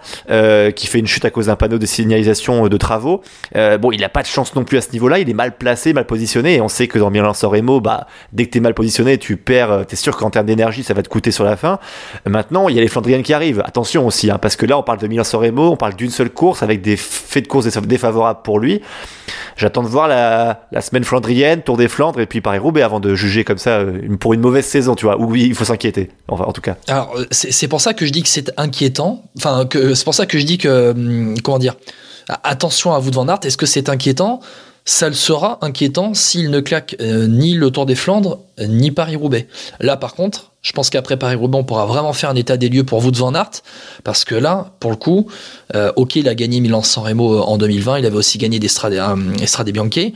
qui 0.74 0.86
fait 0.86 0.98
une 0.98 1.06
chute 1.06 1.24
à 1.24 1.30
cause 1.30 1.46
d'un 1.46 1.56
panneau 1.56 1.78
de 1.78 1.86
signalisation 1.86 2.68
de 2.68 2.76
travaux. 2.76 3.22
Bon, 3.54 3.92
il 3.92 4.02
a 4.04 4.08
pas 4.08 4.22
de 4.22 4.26
chance 4.26 4.54
non 4.54 4.64
plus 4.64 4.78
à 4.78 4.80
ce 4.80 4.92
niveau-là. 4.92 5.18
Il 5.18 5.28
est 5.28 5.34
mal 5.34 5.56
placé, 5.56 5.92
positionné. 6.06 6.56
Et 6.56 6.60
on 6.60 6.68
sait 6.68 6.88
que 6.88 6.98
dans 6.98 7.10
Milan-San 7.10 7.50
bah, 7.82 8.06
dès 8.32 8.46
que 8.46 8.50
t'es 8.50 8.60
mal 8.60 8.74
positionné, 8.74 9.18
tu 9.18 9.36
perds. 9.36 9.70
euh, 9.70 9.84
T'es 9.84 9.96
sûr 9.96 10.16
qu'en 10.16 10.30
termes 10.30 10.46
d'énergie, 10.46 10.82
ça 10.82 10.94
va 10.94 11.02
te 11.02 11.08
coûter 11.08 11.30
sur 11.30 11.44
la 11.44 11.56
fin. 11.56 11.78
Maintenant, 12.26 12.68
il 12.68 12.76
y 12.76 12.78
a 12.78 12.82
les 12.82 12.88
Flandriennes 12.88 13.22
qui 13.22 13.32
arrivent. 13.34 13.62
Attention 13.66 14.06
aussi, 14.06 14.30
hein, 14.30 14.38
parce 14.38 14.56
que 14.56 14.66
là, 14.66 14.78
on 14.78 14.82
parle 14.82 14.98
de 14.98 15.06
Milan-San 15.06 15.40
Remo, 15.40 15.70
on 15.72 15.76
parle 15.76 15.94
d'une 15.94 16.10
seule 16.10 16.30
course 16.30 16.62
avec 16.62 16.82
des 16.82 16.96
faits 16.96 17.44
de 17.44 17.48
course 17.48 17.66
dé- 17.66 17.86
défavorables 17.86 18.40
pour 18.42 18.58
lui. 18.58 18.80
J'attends 19.56 19.82
de 19.82 19.88
voir 19.88 20.08
la, 20.08 20.60
semaine 20.80 21.04
flandrienne, 21.04 21.62
Tour 21.62 21.76
des 21.76 21.88
Flandres 21.88 22.20
et 22.20 22.26
puis 22.26 22.40
Paris-Roubaix 22.40 22.82
avant 22.82 23.00
de 23.00 23.14
juger 23.14 23.44
comme 23.44 23.58
ça 23.58 23.78
euh, 23.80 24.16
pour 24.18 24.32
une 24.34 24.40
mauvaise 24.40 24.64
saison, 24.64 24.94
tu 24.94 25.04
vois. 25.04 25.20
où 25.20 25.34
il 25.36 25.54
faut 25.54 25.64
s'inquiéter. 25.64 26.10
Enfin, 26.28 26.44
en 26.44 26.52
tout 26.52 26.60
cas. 26.62 26.76
Alors, 26.88 27.12
euh, 27.16 27.26
c'est 27.30 27.68
pour 27.68 27.80
ça 27.80 27.92
que 27.94 28.06
je 28.06 28.10
dis 28.12 28.22
que 28.22 28.28
c'est 28.28 28.50
inquiétant. 28.56 29.22
Enfin, 29.36 29.66
c'est 29.72 30.04
pour 30.04 30.14
ça 30.14 30.26
que 30.26 30.38
je 30.38 30.44
dis 30.46 30.58
que. 30.58 30.90
hum, 30.92 31.34
Comment 31.42 31.58
dire 31.58 31.74
Attention 32.44 32.92
à 32.94 32.98
vous 33.00 33.10
de 33.10 33.16
Van. 33.16 33.26
Est-ce 33.26 33.56
que 33.56 33.66
c'est 33.66 33.88
inquiétant? 33.88 34.40
Ça 34.84 35.08
le 35.08 35.14
sera 35.14 35.58
inquiétant 35.62 36.14
s'il 36.14 36.50
ne 36.50 36.60
claque 36.60 36.96
euh, 37.00 37.26
ni 37.26 37.54
le 37.54 37.70
Tour 37.70 37.86
des 37.86 37.94
Flandres, 37.94 38.40
ni 38.58 38.90
Paris-Roubaix. 38.90 39.46
Là, 39.78 39.96
par 39.96 40.14
contre, 40.14 40.52
je 40.62 40.72
pense 40.72 40.90
qu'après 40.90 41.16
Paris-Roubaix, 41.16 41.58
on 41.58 41.64
pourra 41.64 41.86
vraiment 41.86 42.12
faire 42.12 42.30
un 42.30 42.34
état 42.34 42.56
des 42.56 42.68
lieux 42.68 42.84
pour 42.84 43.00
vous 43.00 43.10
de 43.10 43.16
Van 43.16 43.34
Aert. 43.34 43.62
Parce 44.04 44.24
que 44.24 44.34
là, 44.34 44.72
pour 44.80 44.90
le 44.90 44.96
coup, 44.96 45.26
euh, 45.74 45.92
ok, 45.96 46.16
il 46.16 46.28
a 46.28 46.34
gagné 46.34 46.60
Milan-San 46.60 47.04
Remo 47.04 47.34
euh, 47.34 47.40
en 47.40 47.56
2020. 47.56 47.98
Il 47.98 48.06
avait 48.06 48.16
aussi 48.16 48.38
gagné 48.38 48.58
des 48.58 48.68
Strade, 48.68 48.98
Estrade 49.40 49.70
Bianche. 49.70 50.12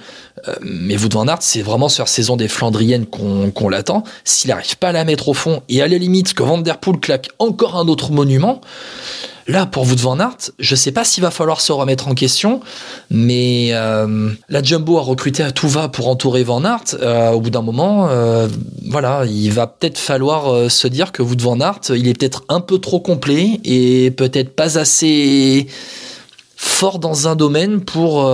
Mais 0.60 0.96
vous 0.96 1.08
de 1.08 1.14
Van 1.14 1.26
Aert, 1.26 1.40
c'est 1.40 1.62
vraiment 1.62 1.88
sur 1.88 2.04
la 2.04 2.08
saison 2.08 2.36
des 2.36 2.48
Flandriennes 2.48 3.06
qu'on 3.06 3.50
qu'on 3.50 3.68
l'attend. 3.68 4.04
S'il 4.24 4.48
n'arrive 4.48 4.76
pas 4.76 4.88
à 4.88 4.92
la 4.92 5.04
mettre 5.04 5.28
au 5.28 5.34
fond 5.34 5.62
et 5.68 5.80
à 5.80 5.88
la 5.88 5.96
limite 5.96 6.34
que 6.34 6.42
Van 6.42 6.58
Der 6.58 6.78
Poel 6.78 6.98
claque 6.98 7.28
encore 7.38 7.76
un 7.76 7.88
autre 7.88 8.12
monument, 8.12 8.60
là 9.46 9.66
pour 9.66 9.84
vous 9.84 9.94
de 9.94 10.00
Van 10.00 10.18
Aert, 10.18 10.50
je 10.58 10.74
sais 10.74 10.92
pas 10.92 11.04
s'il 11.04 11.22
va 11.22 11.30
falloir 11.30 11.60
se 11.60 11.72
remettre 11.72 12.08
en 12.08 12.14
question, 12.14 12.60
mais 13.10 13.68
euh, 13.72 14.30
la 14.48 14.62
Jumbo 14.62 14.98
a 14.98 15.02
recruté 15.02 15.42
à 15.42 15.52
tout 15.52 15.68
va 15.68 15.88
pour 15.88 16.08
entourer 16.08 16.44
Van 16.44 16.64
Aert. 16.64 16.96
Euh, 17.00 17.30
au 17.30 17.40
bout 17.40 17.50
d'un 17.50 17.62
moment, 17.62 18.08
euh, 18.08 18.48
voilà, 18.88 19.24
il 19.26 19.50
va 19.50 19.66
peut-être 19.66 19.98
falloir 19.98 20.70
se 20.70 20.88
dire 20.88 21.12
que 21.12 21.22
vous 21.22 21.36
de 21.36 21.42
Van 21.42 21.58
il 21.90 22.08
est 22.08 22.18
peut-être 22.18 22.44
un 22.48 22.60
peu 22.60 22.78
trop 22.78 23.00
complet 23.00 23.60
et 23.64 24.10
peut-être 24.10 24.54
pas 24.54 24.78
assez 24.78 25.66
fort 26.56 26.98
dans 26.98 27.28
un 27.28 27.36
domaine 27.36 27.80
pour 27.80 28.24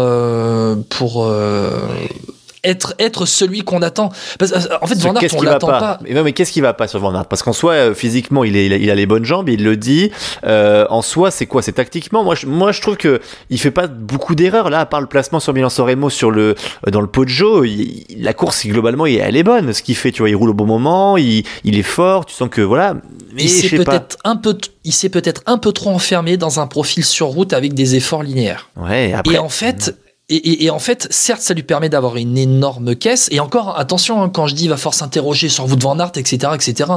être 2.64 2.94
être 2.98 3.26
celui 3.26 3.62
qu'on 3.62 3.82
attend. 3.82 4.10
Parce, 4.38 4.52
euh, 4.52 4.58
en 4.80 4.86
fait, 4.86 4.98
Van 4.98 5.14
Aert, 5.14 5.30
on 5.36 5.42
l'attend 5.42 5.66
pas, 5.68 5.80
pas. 5.80 5.98
Mais 6.02 6.14
non, 6.14 6.22
mais 6.22 6.32
qu'est-ce 6.32 6.52
qui 6.52 6.60
va 6.60 6.72
pas 6.74 6.86
sur 6.88 7.00
Van 7.00 7.14
Aert? 7.14 7.26
Parce 7.26 7.42
qu'en 7.42 7.52
soi, 7.52 7.72
euh, 7.72 7.94
physiquement, 7.94 8.44
il, 8.44 8.56
est, 8.56 8.66
il, 8.66 8.72
a, 8.72 8.76
il 8.76 8.90
a 8.90 8.94
les 8.94 9.06
bonnes 9.06 9.24
jambes, 9.24 9.48
il 9.48 9.64
le 9.64 9.76
dit. 9.76 10.10
Euh, 10.44 10.86
en 10.90 11.02
soi, 11.02 11.30
c'est 11.30 11.46
quoi? 11.46 11.62
C'est 11.62 11.72
tactiquement. 11.72 12.24
Moi 12.24 12.34
je, 12.34 12.46
moi, 12.46 12.72
je 12.72 12.80
trouve 12.80 12.96
que 12.96 13.20
il 13.50 13.58
fait 13.58 13.70
pas 13.70 13.86
beaucoup 13.86 14.34
d'erreurs 14.34 14.70
là, 14.70 14.80
à 14.80 14.86
part 14.86 15.00
le 15.00 15.06
placement 15.06 15.40
sur 15.40 15.52
Milan 15.54 15.68
Soremo 15.70 16.10
sur 16.10 16.30
le 16.30 16.54
dans 16.90 17.00
le 17.00 17.06
Poggio. 17.06 17.64
il- 17.64 18.04
la 18.18 18.34
course, 18.34 18.66
globalement, 18.66 19.06
elle 19.06 19.36
est 19.36 19.42
bonne. 19.42 19.72
Ce 19.72 19.82
qu'il 19.82 19.96
fait, 19.96 20.12
tu 20.12 20.22
vois, 20.22 20.28
il 20.30 20.36
roule 20.36 20.50
au 20.50 20.54
bon 20.54 20.66
moment, 20.66 21.16
il, 21.16 21.44
il 21.64 21.78
est 21.78 21.82
fort. 21.82 22.26
Tu 22.26 22.34
sens 22.34 22.48
que 22.50 22.60
voilà. 22.60 22.94
Mais 23.34 23.44
il 23.44 23.48
s'est 23.48 23.76
peut-être 23.76 24.16
un 24.24 24.36
peu, 24.36 24.56
il 24.84 24.92
s'est 24.92 25.08
peut-être 25.08 25.42
un 25.46 25.56
peu 25.58 25.72
trop 25.72 25.90
enfermé 25.90 26.36
dans 26.36 26.60
un 26.60 26.66
profil 26.66 27.04
sur 27.04 27.28
route 27.28 27.52
avec 27.52 27.74
des 27.74 27.94
efforts 27.94 28.22
linéaires. 28.22 28.68
Ouais. 28.76 29.12
Après, 29.12 29.34
Et 29.34 29.38
en 29.38 29.48
fait, 29.48 29.96
et, 30.30 30.36
et- 30.36 30.64
et 30.64 30.70
en 30.70 30.78
fait, 30.78 31.06
certes, 31.10 31.42
ça 31.42 31.54
lui 31.54 31.62
permet 31.62 31.88
d'avoir 31.88 32.16
une 32.16 32.38
énorme 32.38 32.94
caisse. 32.94 33.28
Et 33.32 33.40
encore, 33.40 33.78
attention, 33.78 34.22
hein, 34.22 34.28
quand 34.30 34.46
je 34.46 34.54
dis 34.54 34.64
il 34.64 34.70
va 34.70 34.76
falloir 34.76 34.94
s'interroger 34.94 35.48
sur 35.48 35.66
vous 35.66 35.76
de 35.76 35.82
Van 35.82 35.98
Aert, 35.98 36.12
etc., 36.16 36.52
etc. 36.54 36.90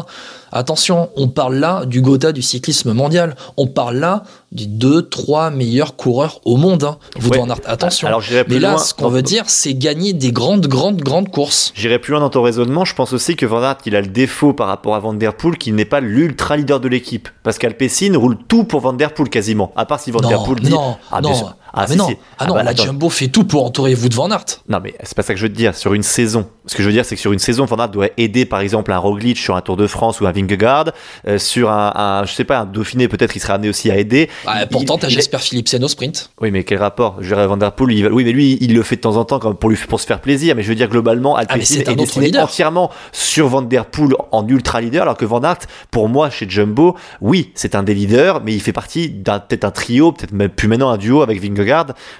Attention, 0.51 1.09
on 1.15 1.27
parle 1.27 1.55
là 1.55 1.85
du 1.85 2.01
Gotha 2.01 2.31
du 2.31 2.41
cyclisme 2.41 2.93
mondial. 2.93 3.35
On 3.57 3.67
parle 3.67 3.97
là 3.97 4.23
des 4.51 4.65
deux, 4.67 5.01
trois 5.09 5.49
meilleurs 5.49 5.95
coureurs 5.95 6.41
au 6.45 6.57
monde. 6.57 6.83
Hein. 6.83 6.97
Vous 7.17 7.29
Ouais. 7.29 7.37
Van 7.39 7.49
Aert, 7.49 7.61
attention. 7.65 8.07
Alors, 8.07 8.21
Mais 8.47 8.59
là, 8.59 8.71
loin 8.73 8.77
ce 8.77 8.93
qu'on 8.93 9.09
veut 9.09 9.23
dire, 9.23 9.45
c'est 9.47 9.73
gagner 9.73 10.13
des 10.13 10.31
grandes, 10.31 10.67
grandes, 10.67 11.01
grandes 11.01 11.29
courses. 11.29 11.71
J'irai 11.75 11.97
plus 11.99 12.11
loin 12.11 12.19
dans 12.19 12.29
ton 12.29 12.43
raisonnement. 12.43 12.85
Je 12.85 12.93
pense 12.93 13.13
aussi 13.13 13.35
que 13.35 13.45
Van 13.47 13.63
Aert, 13.63 13.77
il 13.85 13.95
a 13.95 14.01
le 14.01 14.07
défaut 14.07 14.53
par 14.53 14.67
rapport 14.67 14.93
à 14.95 14.99
Van 14.99 15.13
Der 15.13 15.35
Poel 15.35 15.57
qu'il 15.57 15.73
n'est 15.73 15.85
pas 15.85 16.01
l'ultra 16.01 16.55
leader 16.57 16.79
de 16.79 16.87
l'équipe. 16.87 17.29
Parce 17.41 17.57
qu'Alpecin 17.57 18.15
roule 18.15 18.37
tout 18.47 18.63
pour 18.63 18.81
Van 18.81 18.93
Der 18.93 19.13
Poel 19.13 19.29
quasiment. 19.29 19.71
À 19.75 19.85
part 19.85 19.99
si 19.99 20.11
Van 20.11 20.19
Der 20.19 20.43
Poel 20.43 20.59
dit. 20.59 20.69
non, 20.69 20.97
ah, 21.11 21.21
non. 21.21 21.33
sûr. 21.33 21.55
Ah, 21.75 21.81
Ah, 21.81 21.85
mais 21.89 21.93
si, 21.93 21.97
non, 21.97 22.07
si. 22.07 22.17
ah 22.37 22.45
non 22.45 22.53
bah, 22.53 22.63
la. 22.63 22.75
Jumbo 22.75 23.09
fait 23.09 23.29
tout 23.29 23.45
pour 23.45 23.65
entourer 23.65 23.93
vous 23.95 24.07
de 24.09 24.13
Van 24.15 24.29
Aert. 24.29 24.45
Non, 24.69 24.79
mais 24.83 24.93
c'est 25.03 25.15
pas 25.15 25.23
ça 25.23 25.33
que 25.33 25.39
je 25.39 25.45
veux 25.47 25.51
te 25.51 25.57
dire. 25.57 25.73
Sur 25.75 25.93
une 25.95 26.03
saison. 26.03 26.47
Ce 26.67 26.75
que 26.75 26.83
je 26.83 26.87
veux 26.87 26.93
dire, 26.93 27.03
c'est 27.03 27.15
que 27.15 27.21
sur 27.21 27.33
une 27.33 27.39
saison, 27.39 27.65
Van 27.65 27.77
Aert 27.77 27.89
doit 27.89 28.07
aider, 28.17 28.45
par 28.45 28.59
exemple, 28.59 28.91
un 28.91 28.97
Roglic 28.97 29.37
sur 29.37 29.55
un 29.55 29.61
Tour 29.61 29.75
de 29.75 29.87
France 29.87 30.21
ou 30.21 30.27
un 30.27 30.31
Vingegaard. 30.31 30.91
euh, 31.27 31.37
sur 31.39 31.71
un, 31.71 31.91
un- 31.95 32.25
je 32.25 32.33
sais 32.33 32.43
pas, 32.43 32.59
un 32.59 32.65
Dauphiné, 32.65 33.07
peut-être, 33.07 33.35
il 33.35 33.39
serait 33.39 33.53
amené 33.53 33.69
aussi 33.69 33.89
à 33.91 33.97
aider. 33.97 34.29
Il- 34.45 34.67
pourtant, 34.69 34.97
t'as 34.97 35.09
Jasper 35.09 35.39
Philipsen 35.39 35.83
au 35.83 35.87
sprint. 35.87 36.29
Oui, 36.41 36.51
mais 36.51 36.63
quel 36.63 36.77
rapport? 36.79 37.17
Je 37.21 37.27
dirais 37.27 37.47
Van 37.47 37.57
Der 37.57 37.71
Poel, 37.71 37.91
il 37.93 38.07
oui, 38.07 38.23
mais 38.23 38.31
lui, 38.31 38.57
il 38.61 38.73
le 38.75 38.83
fait 38.83 38.95
de 38.97 39.01
temps 39.01 39.15
en 39.17 39.25
temps 39.25 39.39
comme 39.39 39.55
pour, 39.55 39.69
lui, 39.69 39.77
pour 39.89 39.99
se 39.99 40.05
faire 40.05 40.21
plaisir. 40.21 40.55
Mais 40.55 40.63
je 40.63 40.69
veux 40.69 40.75
dire, 40.75 40.89
globalement, 40.89 41.35
Ah, 41.35 41.43
Alpecin 41.49 41.79
est 41.81 41.95
destiné 41.95 42.27
leader. 42.27 42.43
entièrement 42.43 42.91
sur 43.11 43.47
Van 43.47 43.61
Der 43.63 43.85
Poel 43.85 44.13
en 44.31 44.47
ultra 44.47 44.79
leader, 44.81 45.01
alors 45.03 45.17
que 45.17 45.25
Van 45.25 45.41
Aert, 45.41 45.59
pour 45.91 46.07
moi, 46.07 46.29
chez 46.29 46.45
Jumbo, 46.47 46.95
oui, 47.21 47.51
c'est 47.55 47.73
un 47.75 47.81
des 47.83 47.93
leaders, 47.95 48.41
mais 48.43 48.53
il 48.53 48.61
fait 48.61 48.73
partie 48.73 49.09
d'un 49.09 49.39
peut-être 49.39 49.63
un 49.65 49.71
trio, 49.71 50.11
peut-être 50.11 50.33
même 50.33 50.49
plus 50.49 50.67
maintenant 50.67 50.89
un 50.89 50.97
duo 50.97 51.21
avec 51.23 51.41
Vingegaard. 51.41 51.62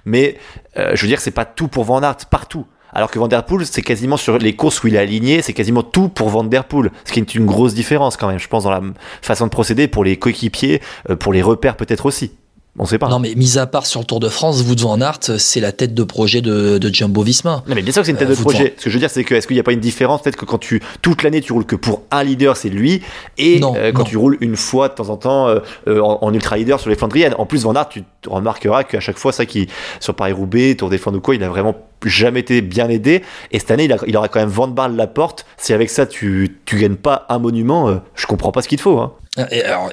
Mais 0.06 0.38
euh, 0.78 0.96
je 0.96 1.02
veux 1.02 1.08
dire, 1.08 1.20
c'est 1.20 1.32
pas 1.32 1.46
tout 1.46 1.68
pour 1.68 1.84
Van 1.84 2.02
Aert 2.02 2.18
partout. 2.30 2.66
Alors 2.94 3.10
que 3.10 3.18
Van 3.18 3.28
Der 3.28 3.44
Poel, 3.44 3.66
c'est 3.66 3.82
quasiment 3.82 4.18
sur 4.18 4.38
les 4.38 4.56
courses 4.56 4.84
où 4.84 4.88
il 4.88 4.96
est 4.96 5.00
aligné, 5.00 5.42
c'est 5.42 5.54
quasiment 5.54 5.82
tout 5.82 6.10
pour 6.10 6.30
Van 6.30 6.44
Der 6.44 6.64
Poel. 6.64 6.92
Ce 7.06 7.12
qui 7.12 7.20
est 7.20 7.36
une 7.36 7.46
grosse 7.46 7.74
différence 7.74 8.18
quand 8.18 8.28
même, 8.28 8.40
je 8.40 8.48
pense, 8.48 8.66
dans 8.66 8.72
la 8.72 8.82
façon 9.22 9.46
de 9.46 9.52
procéder 9.52 9.88
pour 9.88 10.04
les 10.04 10.18
coéquipiers, 10.18 10.82
euh, 11.10 11.16
pour 11.16 11.34
les 11.34 11.42
repères 11.42 11.76
peut-être 11.76 12.06
aussi. 12.06 12.34
On 12.80 12.86
sait 12.86 12.98
pas. 12.98 13.08
Non, 13.08 13.20
mais 13.20 13.36
mis 13.36 13.60
à 13.60 13.68
part 13.68 13.86
sur 13.86 14.00
le 14.00 14.06
Tour 14.08 14.20
de 14.20 14.30
France, 14.30 14.64
vous 14.64 14.74
de 14.74 14.82
Van 14.82 15.00
Aert, 15.00 15.20
c'est 15.38 15.60
la 15.60 15.72
tête 15.72 15.94
de 15.94 16.04
projet 16.04 16.42
de, 16.42 16.80
de 16.80 16.94
Jumbo 16.94 17.22
Visma. 17.22 17.64
Non 17.68 17.76
mais 17.76 17.84
bien 17.84 17.94
sûr 17.94 18.02
que 18.02 18.08
c'est 18.08 18.12
une 18.14 18.18
tête 18.18 18.30
Euh, 18.30 18.36
de 18.36 18.40
projet. 18.42 18.74
Ce 18.78 18.86
que 18.86 18.90
je 18.90 18.96
veux 18.96 19.00
dire 19.00 19.12
c'est 19.12 19.24
que 19.24 19.36
est-ce 19.36 19.46
qu'il 19.46 19.56
n'y 19.56 19.60
a 19.60 19.64
pas 19.64 19.74
une 19.74 19.80
différence 19.80 20.24
peut-être 20.24 20.38
que 20.38 20.46
quand 20.46 20.58
tu 20.58 20.82
toute 21.04 21.22
l'année 21.22 21.40
tu 21.42 21.54
roules 21.54 21.68
que 21.68 21.76
pour 21.76 22.02
un 22.10 22.24
leader 22.24 22.58
c'est 22.58 22.70
lui 22.70 23.04
et 23.38 23.60
Non, 23.60 23.76
euh, 23.78 23.92
quand 23.92 24.00
non. 24.00 24.06
tu 24.06 24.18
roules 24.18 24.38
une 24.42 24.56
fois 24.56 24.90
de 24.90 24.96
temps 24.96 25.10
en 25.10 25.18
temps 25.18 25.48
euh, 25.50 25.60
euh, 25.88 26.02
en, 26.02 26.18
en 26.24 26.34
ultra 26.34 26.58
leader 26.58 26.80
sur 26.80 26.90
les 26.90 26.96
Flandriennes. 26.96 27.36
En 27.38 27.46
plus 27.46 27.62
Van 27.64 27.76
Aert 27.76 27.90
tu 27.90 28.04
te 28.24 28.30
remarqueras 28.30 28.84
qu'à 28.86 29.00
chaque 29.00 29.20
fois 29.20 29.32
ça 29.32 29.46
qui 29.46 29.68
sur 30.00 30.16
Paris 30.16 30.34
Roubaix, 30.34 30.74
Tour 30.76 30.90
des 30.90 30.98
Flandres 30.98 31.20
ou 31.20 31.22
quoi, 31.22 31.36
il 31.36 31.44
a 31.44 31.50
vraiment 31.50 31.76
jamais 32.06 32.40
été 32.40 32.62
bien 32.62 32.90
aidé 32.90 33.22
et 33.52 33.60
cette 33.60 33.70
année 33.70 33.84
il, 33.86 33.94
a, 33.94 33.98
il 34.08 34.18
aura 34.18 34.30
quand 34.30 34.40
même 34.40 34.50
Van 34.50 34.68
Barle 34.68 34.96
la 34.96 35.06
porte. 35.06 35.46
Si 35.58 35.74
avec 35.74 35.92
ça 35.92 36.08
tu 36.08 36.58
tu 36.66 36.78
gagnes 36.80 36.96
pas 36.96 37.28
un 37.30 37.38
monument, 37.38 37.88
euh, 37.90 37.96
je 38.16 38.26
comprends 38.26 38.52
pas 38.52 38.64
ce 38.64 38.68
qu'il 38.68 38.80
te 38.80 38.84
faut. 38.84 38.98
Hein. 39.00 39.14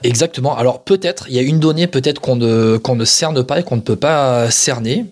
Exactement. 0.03 0.57
Alors 0.57 0.83
peut-être, 0.83 1.27
il 1.29 1.35
y 1.35 1.39
a 1.39 1.43
une 1.43 1.61
donnée 1.61 1.87
peut-être 1.87 2.21
qu'on 2.21 2.37
ne, 2.37 2.77
qu'on 2.77 2.97
ne 2.97 3.05
cerne 3.05 3.43
pas 3.43 3.61
et 3.61 3.63
qu'on 3.63 3.77
ne 3.77 3.81
peut 3.81 3.97
pas 3.97 4.51
cerner. 4.51 5.07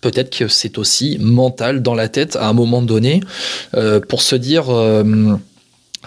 Peut-être 0.00 0.36
que 0.36 0.48
c'est 0.48 0.78
aussi 0.78 1.16
mental 1.20 1.80
dans 1.80 1.94
la 1.94 2.08
tête 2.08 2.34
à 2.34 2.48
un 2.48 2.52
moment 2.52 2.82
donné 2.82 3.20
euh, 3.74 4.00
pour 4.00 4.20
se 4.20 4.34
dire, 4.34 4.68
euh, 4.70 5.36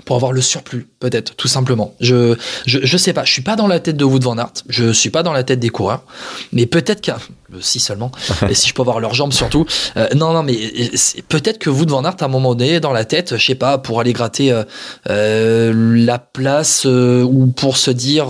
pour 0.04 0.18
avoir 0.18 0.32
le 0.34 0.42
surplus, 0.42 0.88
peut-être, 1.00 1.36
tout 1.36 1.48
simplement. 1.48 1.96
Je, 2.02 2.36
je, 2.66 2.80
je 2.84 2.98
sais 2.98 3.14
pas, 3.14 3.24
je 3.24 3.32
suis 3.32 3.42
pas 3.42 3.56
dans 3.56 3.68
la 3.68 3.80
tête 3.80 3.96
de 3.96 4.04
Wood 4.04 4.24
Van 4.24 4.38
Aert, 4.38 4.52
je 4.68 4.92
suis 4.92 5.10
pas 5.10 5.24
dans 5.24 5.32
la 5.34 5.44
tête 5.44 5.60
des 5.60 5.70
coureurs, 5.70 6.04
mais 6.52 6.66
peut-être 6.66 7.00
qu'à, 7.02 7.18
euh, 7.54 7.58
si 7.62 7.80
seulement, 7.80 8.12
et 8.50 8.54
si 8.54 8.68
je 8.68 8.74
peux 8.74 8.82
avoir 8.82 9.00
leurs 9.00 9.14
jambes 9.14 9.32
surtout, 9.34 9.66
euh, 9.96 10.08
non, 10.16 10.34
non, 10.34 10.44
mais 10.44 10.54
euh, 10.58 10.88
peut-être 11.30 11.60
que 11.60 11.70
Wood 11.70 11.90
Van 11.90 12.04
Aert, 12.04 12.18
à 12.20 12.26
un 12.26 12.28
moment 12.28 12.56
donné, 12.56 12.80
dans 12.82 12.92
la 12.92 13.06
tête, 13.06 13.38
je 13.38 13.46
sais 13.46 13.56
pas, 13.56 13.78
pour 13.78 14.00
aller 14.02 14.12
gratter 14.14 14.52
euh, 14.52 14.64
euh, 15.10 15.74
la 16.06 16.20
place 16.20 16.86
ou 16.86 17.48
pour 17.56 17.78
se 17.78 17.92
dire, 17.92 18.28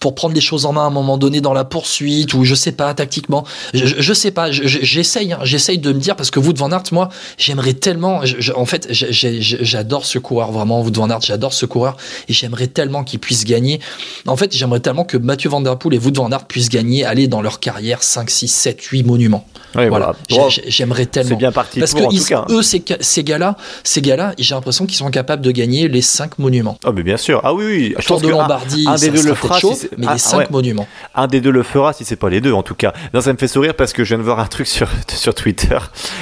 pour 0.00 0.14
prendre 0.14 0.34
les 0.34 0.40
choses 0.40 0.66
en 0.66 0.72
main 0.72 0.82
à 0.84 0.86
un 0.86 0.90
moment 0.90 1.18
donné 1.18 1.40
dans 1.40 1.52
la 1.54 1.64
poursuite 1.64 2.34
ou 2.34 2.44
je 2.44 2.54
sais 2.54 2.72
pas, 2.72 2.94
tactiquement, 2.94 3.44
je, 3.72 3.84
je, 3.86 3.94
je 4.00 4.12
sais 4.14 4.30
pas, 4.30 4.50
je- 4.52 4.66
je- 4.66 4.78
j'essaye, 4.82 5.32
hein, 5.32 5.40
j'essaye 5.42 5.78
de 5.78 5.92
me 5.92 5.98
dire 5.98 6.14
parce 6.16 6.30
que 6.30 6.38
Wood 6.38 6.56
Van 6.58 6.70
Aert, 6.70 6.84
moi, 6.92 7.08
j'aimerais 7.38 7.74
tellement, 7.74 8.22
en 8.54 8.66
fait, 8.66 8.88
j'adore 8.90 10.06
ce 10.06 10.18
coureur, 10.18 10.52
vraiment, 10.52 10.83
Wout 10.84 10.92
van 10.94 11.10
Aert. 11.10 11.20
J'adore 11.22 11.52
ce 11.52 11.66
coureur 11.66 11.96
et 12.28 12.32
j'aimerais 12.32 12.66
tellement 12.66 13.04
qu'il 13.04 13.18
puisse 13.20 13.44
gagner. 13.44 13.80
En 14.26 14.36
fait, 14.36 14.54
j'aimerais 14.56 14.80
tellement 14.80 15.04
que 15.04 15.16
Mathieu 15.16 15.50
Van 15.50 15.60
Der 15.60 15.76
Poel 15.78 15.94
et 15.94 15.98
Wout 15.98 16.12
van 16.14 16.30
Aert 16.30 16.46
puissent 16.46 16.68
gagner, 16.68 17.04
aller 17.04 17.26
dans 17.28 17.42
leur 17.42 17.60
carrière 17.60 18.02
5, 18.02 18.30
6, 18.30 18.48
7, 18.48 18.82
8 18.82 19.02
monuments. 19.04 19.46
Ouais, 19.74 19.88
voilà. 19.88 20.14
J'aimerais 20.68 21.06
tellement. 21.06 21.30
C'est 21.30 21.36
bien 21.36 21.50
parti 21.52 21.80
Parce 21.80 21.92
pour, 21.92 22.02
que 22.02 22.06
en 22.06 22.10
ils- 22.10 22.20
tout 22.20 22.26
cas. 22.26 22.44
eux, 22.50 22.62
ces, 22.62 22.80
gars-là, 23.24 23.56
ces 23.82 24.00
gars-là, 24.02 24.34
j'ai 24.38 24.54
l'impression 24.54 24.86
qu'ils 24.86 24.96
sont 24.96 25.10
capables 25.10 25.42
de 25.42 25.50
gagner 25.50 25.88
les 25.88 26.02
5 26.02 26.38
monuments. 26.38 26.78
Ah, 26.84 26.92
mais 26.94 27.02
bien 27.02 27.16
sûr. 27.16 27.40
Ah 27.42 27.54
oui, 27.54 27.64
oui. 27.66 27.94
Je 27.98 28.06
Tour 28.06 28.16
pense 28.16 28.22
de 28.22 28.26
que 28.28 28.32
Lombardie, 28.32 28.84
un, 28.88 28.94
des 28.96 29.10
deux 29.10 29.22
le 29.22 29.34
fera. 29.34 29.58
chaud, 29.58 29.72
si 29.74 29.80
c'est- 29.80 29.90
mais 29.98 30.06
ah, 30.08 30.12
les 30.12 30.18
5 30.18 30.38
ouais. 30.38 30.46
monuments. 30.50 30.86
Un 31.14 31.26
des 31.26 31.40
deux 31.40 31.50
le 31.50 31.62
fera 31.64 31.92
si 31.92 32.04
c'est 32.04 32.16
pas 32.16 32.28
les 32.30 32.40
deux 32.40 32.52
en 32.52 32.62
tout 32.62 32.74
cas. 32.76 32.92
Non, 33.14 33.20
ça 33.20 33.32
me 33.32 33.38
fait 33.38 33.48
sourire 33.48 33.74
parce 33.74 33.92
que 33.92 34.04
je 34.04 34.10
viens 34.10 34.18
de 34.18 34.22
voir 34.22 34.38
un 34.38 34.46
truc 34.46 34.66
sur, 34.68 34.88
sur 35.08 35.34
Twitter. 35.34 35.78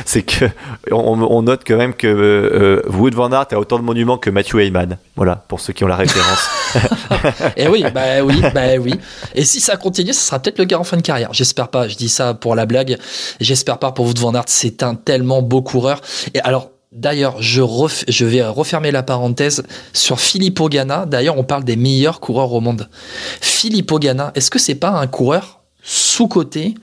C'est 0.07 0.23
que 0.23 0.47
on, 0.90 1.21
on 1.21 1.42
note 1.42 1.61
quand 1.66 1.76
même 1.76 1.92
que 1.95 2.07
euh, 2.07 2.83
Wood 2.90 3.14
Van 3.14 3.31
Aert 3.33 3.49
a 3.52 3.57
autant 3.59 3.78
de 3.78 3.85
monuments 3.85 4.16
que 4.19 4.31
Heyman. 4.61 4.99
Voilà, 5.16 5.37
pour 5.37 5.61
ceux 5.61 5.73
qui 5.73 5.85
ont 5.85 5.88
la 5.88 5.97
référence. 5.97 6.49
Et 7.56 7.68
oui, 7.68 7.85
bah 7.94 8.23
oui, 8.23 8.40
bah 8.54 8.76
oui. 8.80 8.94
Et 9.35 9.44
si 9.44 9.61
ça 9.61 9.76
continue, 9.76 10.12
ce 10.12 10.21
sera 10.21 10.38
peut-être 10.38 10.59
le 10.59 10.64
gars 10.64 10.78
en 10.78 10.85
fin 10.85 10.97
de 10.97 11.02
carrière. 11.02 11.32
J'espère 11.32 11.68
pas. 11.68 11.88
Je 11.88 11.97
dis 11.97 12.09
ça 12.09 12.35
pour 12.35 12.54
la 12.54 12.66
blague. 12.66 12.99
J'espère 13.40 13.78
pas 13.78 13.92
pour 13.92 14.06
vous 14.06 14.14
de 14.14 14.21
Van. 14.21 14.32
C'est 14.47 14.82
un 14.82 14.94
tellement 14.94 15.42
beau 15.42 15.62
coureur. 15.62 16.00
Et 16.35 16.40
alors. 16.40 16.71
D'ailleurs, 16.94 17.40
je, 17.40 17.62
je 18.06 18.26
vais 18.26 18.44
refermer 18.44 18.90
la 18.90 19.02
parenthèse 19.02 19.62
sur 19.94 20.21
Filippo 20.21 20.68
Ganna. 20.68 21.06
D'ailleurs, 21.06 21.38
on 21.38 21.42
parle 21.42 21.64
des 21.64 21.75
meilleurs 21.75 22.21
coureurs 22.21 22.52
au 22.52 22.61
monde. 22.61 22.87
Filippo 23.40 23.99
Ganna, 23.99 24.30
est-ce 24.35 24.50
que 24.50 24.59
c'est 24.59 24.75
pas 24.75 24.90
un 24.90 25.06
coureur 25.06 25.62
sous-coté 25.82 26.75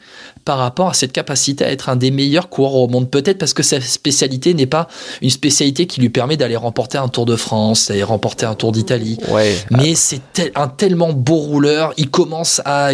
par 0.46 0.58
rapport 0.58 0.90
à 0.90 0.94
cette 0.94 1.12
capacité 1.12 1.64
à 1.66 1.72
être 1.72 1.90
un 1.90 1.96
des 1.96 2.12
meilleurs 2.12 2.50
coureurs 2.50 2.76
au 2.76 2.88
monde 2.88 3.10
Peut-être 3.10 3.38
parce 3.38 3.54
que 3.54 3.64
sa 3.64 3.80
spécialité 3.82 4.54
n'est 4.54 4.66
pas 4.66 4.88
une 5.22 5.30
spécialité 5.30 5.86
qui 5.88 6.02
lui 6.02 6.10
permet 6.10 6.38
d'aller 6.38 6.56
remporter 6.56 6.98
un 6.98 7.08
Tour 7.08 7.26
de 7.26 7.36
France, 7.36 7.88
d'aller 7.90 8.04
remporter 8.04 8.46
un 8.46 8.56
Tour 8.56 8.72
d'Italie. 8.72 9.18
ouais. 9.32 9.56
Mais 9.72 9.96
c'est 9.96 10.22
tel- 10.34 10.52
un 10.56 10.68
tellement 10.68 11.14
beau 11.14 11.36
rouleur. 11.38 11.94
Il 11.98 12.10
commence 12.10 12.62
à, 12.66 12.92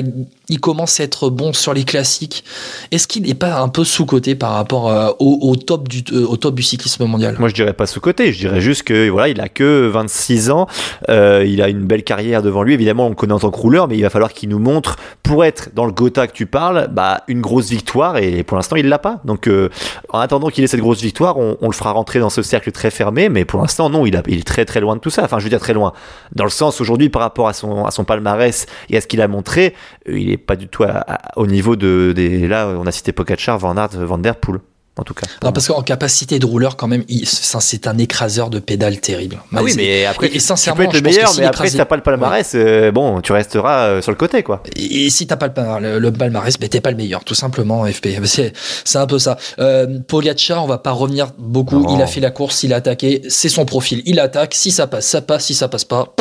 il 0.50 0.60
commence 0.60 1.00
à 1.00 1.04
être 1.04 1.30
bon 1.30 1.54
sur 1.54 1.74
les 1.74 1.84
classiques. 1.84 2.44
Est-ce 2.92 3.08
qu'il 3.08 3.24
n'est 3.24 3.34
pas 3.34 3.60
un 3.60 3.68
peu 3.70 3.84
sous-coté 3.84 4.36
par 4.36 4.52
rapport 4.54 4.90
euh, 4.90 5.10
au, 5.20 5.40
au 5.42 5.56
top 5.56 5.88
du, 5.88 6.04
euh, 6.14 6.26
au 6.28 6.38
top 6.38 6.56
du 6.56 6.64
cyclisme 6.64 7.06
mondial? 7.06 7.36
Moi, 7.40 7.50
je 7.50 7.54
dirais 7.56 7.74
pas 7.74 7.86
sous-côté. 7.86 8.32
Je 8.34 8.40
dirais 8.40 8.62
juste 8.62 8.84
que 8.84 9.10
voilà, 9.10 9.30
il 9.30 9.40
a 9.42 9.50
que 9.50 9.88
26 9.88 10.50
ans. 10.52 10.68
Euh, 11.10 11.46
il 11.48 11.62
a 11.62 11.70
une 11.70 11.86
belle 11.86 12.04
carrière 12.04 12.42
devant 12.42 12.64
lui. 12.64 12.74
Évidemment, 12.74 13.08
on 13.08 13.10
le 13.10 13.16
connaît 13.16 13.34
en 13.34 13.40
tant 13.40 13.52
que 13.52 13.58
rouleur, 13.60 13.88
mais 13.88 13.98
il 13.98 14.02
va 14.02 14.10
falloir 14.10 14.34
qu'il 14.34 14.50
nous 14.50 14.60
montre, 14.60 14.98
pour 15.24 15.46
être 15.46 15.70
dans 15.74 15.86
le 15.86 15.92
Gotha 15.92 16.28
que 16.28 16.34
tu 16.34 16.46
parles, 16.46 16.88
bah, 16.92 17.24
une 17.28 17.35
grosse 17.42 17.70
victoire. 17.70 18.18
Et 18.18 18.44
pour 18.44 18.58
l'instant, 18.58 18.76
il 18.76 18.88
l'a 18.88 19.00
pas. 19.00 19.22
Donc, 19.26 19.48
euh, 19.48 19.70
en 20.10 20.20
attendant 20.20 20.50
qu'il 20.50 20.64
ait 20.64 20.68
cette 20.68 20.80
grosse 20.80 21.02
victoire, 21.02 21.38
on, 21.38 21.58
on 21.62 21.68
le 21.68 21.74
fera 21.74 21.92
rentrer 21.92 22.20
dans 22.20 22.30
ce 22.30 22.42
cercle 22.42 22.72
très 22.72 22.92
fermé. 22.92 23.30
Mais 23.30 23.46
pour 23.46 23.62
l'instant, 23.62 23.90
non, 23.90 24.06
il, 24.06 24.16
a, 24.16 24.24
il 24.28 24.40
est 24.40 24.48
très 24.48 24.66
très 24.66 24.80
loin 24.80 24.96
de 24.96 25.02
tout 25.02 25.10
ça. 25.10 25.24
Enfin, 25.24 25.40
je 25.40 25.44
veux 25.44 25.50
dire 25.50 25.60
très 25.60 25.74
loin. 25.74 25.94
Dans 26.34 26.44
le 26.46 26.50
sens 26.50 26.82
aujourd'hui, 26.82 27.10
par 27.10 27.22
rapport 27.22 27.48
à 27.48 27.54
son, 27.54 27.86
à 27.86 27.92
son 27.92 28.04
palmarès 28.04 28.66
et 28.90 28.98
à 28.98 29.02
ce 29.02 29.08
qu'il 29.08 29.22
a 29.22 29.28
montré, 29.28 29.74
euh, 30.10 30.18
il 30.20 30.32
est 30.32 30.38
pas 30.38 30.56
du 30.56 30.68
tout 30.68 30.84
à- 30.84 31.04
à- 31.14 31.20
au 31.38 31.48
niveau 31.48 31.76
de 31.76 32.14
des. 32.16 32.48
Là, 32.48 32.68
on 32.78 32.86
a 32.86 32.92
cité 32.92 33.12
Pogacar, 33.12 33.58
Van 33.60 33.76
Aert, 33.78 33.90
Van 33.94 34.18
Der 34.18 34.36
Poel. 34.36 34.60
En 34.98 35.04
tout 35.04 35.14
cas. 35.14 35.28
Non, 35.44 35.52
parce 35.52 35.68
qu'en 35.68 35.82
capacité 35.82 36.40
de 36.40 36.46
rouleur, 36.46 36.78
quand 36.78 36.88
même, 36.88 37.04
c'est 37.26 37.86
un 37.88 37.98
écraseur 37.98 38.50
de 38.50 38.60
pédales 38.60 39.02
terrible. 39.02 39.42
Ah 39.54 39.62
oui, 39.62 39.74
mais 39.76 40.06
après, 40.06 40.28
et- 40.34 40.40
sincèrement, 40.40 40.84
tu 40.86 40.88
peux 40.88 40.90
être 40.90 40.94
je 41.00 41.04
le 41.04 41.10
meilleur, 41.10 41.34
mais 41.38 41.44
après, 41.46 41.70
si 41.70 41.76
t'as 41.76 41.84
pas 41.86 41.98
le 41.98 42.02
palmarès, 42.02 42.52
euh, 42.56 42.92
bon, 42.94 43.20
tu 43.20 43.34
resteras 43.34 43.88
euh, 43.88 44.02
sur 44.02 44.12
le 44.12 44.18
côté, 44.18 44.42
quoi. 44.42 44.64
Et 44.78 45.10
si 45.10 45.28
t'as 45.28 45.36
pas 45.36 45.48
le, 45.48 45.54
palmarès- 45.54 45.82
le, 45.82 46.00
le 46.00 46.12
palmarès, 46.14 46.58
ben 46.58 46.70
t'es 46.70 46.80
pas 46.80 46.92
le 46.92 46.98
meilleur, 46.98 47.26
tout 47.26 47.36
simplement, 47.36 47.86
FP. 47.86 48.08
C'est, 48.26 48.54
c'est 48.86 48.98
un 48.98 49.06
peu 49.08 49.20
ça. 49.20 49.38
Euh, 49.60 50.00
Pogacar, 50.08 50.64
on 50.64 50.68
va 50.68 50.78
pas 50.78 50.92
revenir 50.92 51.28
beaucoup. 51.38 51.82
Non. 51.84 51.96
Il 51.98 52.02
a 52.02 52.08
fait 52.08 52.22
la 52.22 52.32
course, 52.32 52.64
il 52.64 52.72
a 52.74 52.78
attaqué. 52.78 53.22
C'est 53.28 53.50
son 53.50 53.66
profil. 53.66 54.02
Il 54.06 54.20
attaque. 54.20 54.54
Si 54.54 54.72
ça 54.72 54.88
passe, 54.88 55.08
ça 55.08 55.22
passe. 55.22 55.46
Si 55.46 55.54
ça 55.56 55.68
passe 55.68 55.84
pas, 55.84 56.16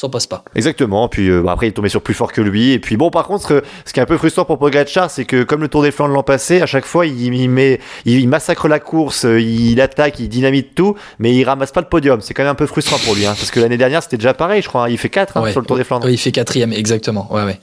ça 0.00 0.08
passe 0.08 0.26
pas. 0.26 0.44
Exactement. 0.54 1.08
Puis 1.08 1.28
euh, 1.28 1.42
bah, 1.42 1.52
après, 1.52 1.66
il 1.66 1.70
est 1.70 1.72
tombé 1.72 1.88
sur 1.88 2.02
plus 2.02 2.14
fort 2.14 2.32
que 2.32 2.40
lui. 2.40 2.72
Et 2.72 2.78
puis 2.78 2.96
bon, 2.96 3.10
par 3.10 3.26
contre, 3.26 3.48
ce, 3.48 3.62
ce 3.84 3.92
qui 3.92 3.98
est 4.00 4.02
un 4.02 4.06
peu 4.06 4.16
frustrant 4.16 4.44
pour 4.44 4.58
Pogacar, 4.58 5.10
c'est 5.10 5.24
que 5.24 5.42
comme 5.42 5.60
le 5.60 5.68
Tour 5.68 5.82
des 5.82 5.90
Flandres 5.90 6.14
l'an 6.14 6.22
passé, 6.22 6.60
à 6.60 6.66
chaque 6.66 6.84
fois, 6.84 7.06
il, 7.06 7.34
il 7.34 7.48
met, 7.50 7.80
il, 8.04 8.20
il 8.20 8.28
massacre 8.28 8.68
la 8.68 8.78
course, 8.78 9.24
euh, 9.24 9.40
il 9.40 9.80
attaque, 9.80 10.20
il 10.20 10.28
dynamite 10.28 10.74
tout, 10.74 10.94
mais 11.18 11.34
il 11.34 11.44
ramasse 11.44 11.72
pas 11.72 11.80
le 11.80 11.88
podium. 11.88 12.20
C'est 12.20 12.34
quand 12.34 12.42
même 12.44 12.52
un 12.52 12.54
peu 12.54 12.66
frustrant 12.66 12.98
pour 12.98 13.14
lui, 13.14 13.26
hein, 13.26 13.34
parce 13.36 13.50
que 13.50 13.60
l'année 13.60 13.76
dernière, 13.76 14.02
c'était 14.02 14.16
déjà 14.18 14.34
pareil, 14.34 14.62
je 14.62 14.68
crois. 14.68 14.84
hein. 14.84 14.88
Il 14.88 14.98
fait 14.98 15.08
4 15.08 15.40
Ouais. 15.40 15.50
sur 15.52 15.60
le 15.60 15.66
Tour 15.66 15.76
des 15.76 15.84
Flandres. 15.84 16.06
Oui, 16.06 16.14
il 16.14 16.18
fait 16.18 16.32
quatrième, 16.32 16.72
exactement. 16.72 17.26
Ouais, 17.32 17.42
ouais. 17.44 17.58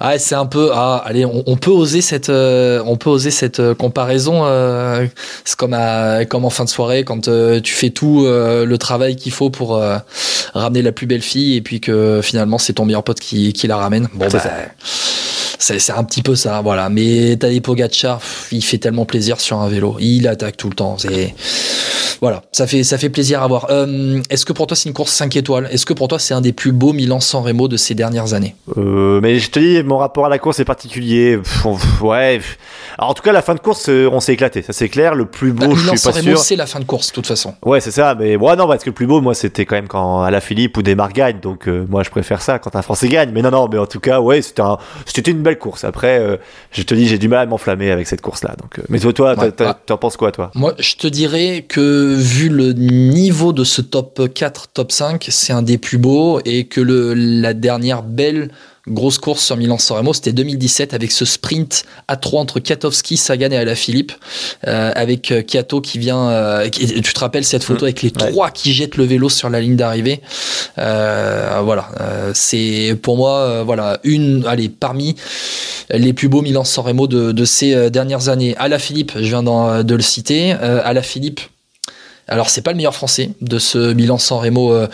Ah, 0.00 0.18
c'est 0.18 0.34
un 0.34 0.46
peu. 0.46 0.70
Ah, 0.72 1.02
allez, 1.04 1.24
on, 1.24 1.42
on 1.46 1.56
peut 1.56 1.70
oser 1.70 2.00
cette, 2.00 2.28
euh, 2.28 2.82
on 2.86 2.96
peut 2.96 3.10
oser 3.10 3.30
cette 3.30 3.60
euh, 3.60 3.74
comparaison. 3.74 4.42
euh, 4.46 5.06
c'est 5.44 5.56
comme 5.56 5.74
à, 5.74 6.24
comme 6.24 6.44
en 6.44 6.50
fin 6.50 6.64
de 6.64 6.68
soirée 6.68 7.04
quand 7.04 7.28
euh, 7.28 7.60
tu 7.60 7.72
fais 7.74 7.90
tout 7.90 8.24
euh, 8.26 8.64
le 8.64 8.78
travail 8.78 9.16
qu'il 9.16 9.32
faut 9.32 9.50
pour 9.50 9.76
euh, 9.76 9.98
ramener 10.58 10.82
la 10.82 10.92
plus 10.92 11.06
belle 11.06 11.22
fille 11.22 11.56
et 11.56 11.60
puis 11.60 11.80
que 11.80 12.20
finalement 12.22 12.58
c'est 12.58 12.74
ton 12.74 12.84
meilleur 12.84 13.04
pote 13.04 13.20
qui, 13.20 13.52
qui 13.52 13.66
la 13.66 13.76
ramène. 13.76 14.08
Bon, 14.14 14.28
bah, 14.28 14.38
ça. 14.38 14.50
C'est 15.58 15.78
c'est 15.78 15.92
un 15.92 16.04
petit 16.04 16.22
peu 16.22 16.34
ça, 16.34 16.60
voilà. 16.62 16.88
Mais 16.88 17.36
Tadej 17.36 17.60
Pogacar, 17.62 18.20
il 18.52 18.62
fait 18.62 18.78
tellement 18.78 19.04
plaisir 19.04 19.40
sur 19.40 19.58
un 19.58 19.68
vélo. 19.68 19.96
Il 20.00 20.26
attaque 20.28 20.56
tout 20.56 20.68
le 20.68 20.74
temps. 20.74 20.96
C'est 20.98 21.34
voilà, 22.20 22.42
ça 22.52 22.66
fait 22.66 22.82
ça 22.82 22.98
fait 22.98 23.10
plaisir 23.10 23.42
à 23.42 23.46
voir. 23.46 23.66
Euh, 23.70 24.20
Est-ce 24.30 24.44
que 24.44 24.52
pour 24.52 24.66
toi 24.66 24.76
c'est 24.76 24.88
une 24.88 24.94
course 24.94 25.12
5 25.12 25.36
étoiles? 25.36 25.68
Est-ce 25.70 25.86
que 25.86 25.92
pour 25.92 26.08
toi 26.08 26.18
c'est 26.18 26.34
un 26.34 26.40
des 26.40 26.52
plus 26.52 26.72
beaux 26.72 26.92
Milan-San 26.92 27.42
Remo 27.44 27.68
de 27.68 27.76
ces 27.76 27.94
dernières 27.94 28.34
années? 28.34 28.56
Euh, 28.76 29.20
mais 29.22 29.38
je 29.38 29.50
te 29.50 29.58
dis, 29.60 29.82
mon 29.84 29.98
rapport 29.98 30.26
à 30.26 30.28
la 30.28 30.38
course 30.38 30.58
est 30.60 30.64
particulier. 30.64 31.36
Pff, 31.38 31.64
ouais. 32.02 32.40
Alors, 32.98 33.10
en 33.10 33.14
tout 33.14 33.22
cas, 33.22 33.30
la 33.32 33.42
fin 33.42 33.54
de 33.54 33.60
course, 33.60 33.88
euh, 33.88 34.08
on 34.12 34.18
s'est 34.18 34.32
éclaté. 34.32 34.62
Ça, 34.62 34.72
c'est 34.72 34.88
clair. 34.88 35.14
Le 35.14 35.26
plus 35.26 35.52
beau, 35.52 35.68
Bah, 35.68 35.74
je 35.76 35.96
suis 35.96 36.08
pas 36.10 36.10
Remo, 36.16 36.22
sûr. 36.30 36.38
c'est 36.38 36.56
la 36.56 36.66
fin 36.66 36.80
de 36.80 36.84
course 36.84 37.08
de 37.08 37.12
toute 37.12 37.26
façon. 37.28 37.54
Ouais, 37.64 37.80
c'est 37.80 37.92
ça, 37.92 38.16
mais 38.18 38.34
ouais, 38.36 38.56
non, 38.56 38.66
parce 38.66 38.82
que 38.82 38.90
le 38.90 38.94
plus 38.94 39.06
beau, 39.06 39.20
moi, 39.20 39.34
c'était 39.34 39.64
quand 39.66 39.76
même 39.76 39.86
quand 39.88 40.22
Alaphilippe 40.22 40.76
ou 40.76 40.82
Desmar 40.82 41.12
gagne, 41.12 41.38
donc 41.40 41.68
euh, 41.68 41.86
moi, 41.88 42.02
je 42.02 42.10
préfère 42.10 42.42
ça 42.42 42.58
quand 42.58 42.74
un 42.74 42.82
Français 42.82 43.06
gagne. 43.08 43.30
Mais 43.32 43.42
non, 43.42 43.50
non, 43.52 43.68
mais 43.70 43.78
en 43.78 43.86
tout 43.86 44.00
cas, 44.00 44.20
ouais, 44.20 44.42
c'était 44.42 44.62
un, 44.62 44.78
c'était 45.06 45.30
une 45.30 45.42
belle 45.48 45.58
course. 45.58 45.84
Après, 45.84 46.18
euh, 46.18 46.36
je 46.72 46.82
te 46.82 46.94
dis, 46.94 47.06
j'ai 47.06 47.18
du 47.18 47.28
mal 47.28 47.40
à 47.40 47.46
m'enflammer 47.46 47.90
avec 47.90 48.06
cette 48.06 48.20
course-là. 48.20 48.54
Donc, 48.60 48.78
euh, 48.78 48.82
mais 48.88 48.98
toi, 48.98 49.12
toi, 49.12 49.34
Ouais, 49.36 49.52
t'en 49.86 49.98
penses 49.98 50.16
quoi, 50.16 50.32
toi? 50.32 50.50
Moi, 50.54 50.74
je 50.78 50.94
te 50.94 51.06
dirais 51.06 51.64
que 51.68 52.14
vu 52.14 52.48
le 52.48 52.72
niveau 52.72 53.52
de 53.52 53.64
ce 53.64 53.80
top 53.80 54.32
4, 54.32 54.68
top 54.68 54.92
5, 54.92 55.26
c'est 55.30 55.52
un 55.52 55.62
des 55.62 55.78
plus 55.78 55.98
beaux 55.98 56.40
et 56.44 56.66
que 56.66 56.80
le, 56.80 57.14
la 57.14 57.54
dernière 57.54 58.02
belle 58.02 58.50
grosse 58.88 59.18
course 59.18 59.44
sur 59.44 59.56
Milan-San 59.56 59.98
Remo, 59.98 60.12
c'était 60.12 60.32
2017 60.32 60.94
avec 60.94 61.12
ce 61.12 61.24
sprint 61.24 61.84
à 62.08 62.16
3 62.16 62.40
entre 62.40 62.60
Katowski, 62.60 63.16
Sagan 63.16 63.50
et 63.50 63.56
Alaphilippe, 63.56 64.12
euh, 64.66 64.92
avec 64.94 65.30
euh, 65.32 65.42
Kiato 65.42 65.80
qui 65.80 65.98
vient. 65.98 66.28
euh, 66.30 66.68
qui- 66.68 66.86
tu 67.00 67.12
te 67.12 67.20
rappelles 67.20 67.44
cette 67.44 67.64
photo 67.64 67.84
avec 67.84 68.02
les. 68.02 68.08
Ouais. 68.20 68.30
trois 68.30 68.50
qui 68.50 68.72
jettent 68.72 68.96
le 68.96 69.04
vélo 69.04 69.28
sur 69.28 69.50
la 69.50 69.60
ligne 69.60 69.76
d'arrivée? 69.76 70.20
Euh, 70.78 71.60
voilà, 71.62 71.88
c'est 72.34 72.96
pour 73.02 73.16
moi, 73.16 73.62
voilà, 73.64 73.98
une, 74.04 74.44
allez, 74.46 74.68
parmi 74.68 75.16
les 75.90 76.12
plus 76.12 76.28
beaux 76.28 76.42
Milan-San 76.42 76.84
Remo 76.84 77.06
de, 77.06 77.32
de 77.32 77.44
ces 77.44 77.90
dernières 77.90 78.28
années. 78.28 78.54
Alaphilippe, 78.58 79.12
je 79.16 79.20
viens 79.28 79.42
de 79.42 79.94
le 79.94 80.02
citer. 80.02 80.52
Alaphilippe. 80.52 81.40
Alors 82.28 82.50
c'est 82.50 82.62
pas 82.62 82.70
le 82.70 82.76
meilleur 82.76 82.94
français 82.94 83.30
de 83.40 83.58
ce 83.58 83.92
Milan 83.92 84.18
San 84.18 84.38
Remo 84.38 84.72
euh, 84.72 84.86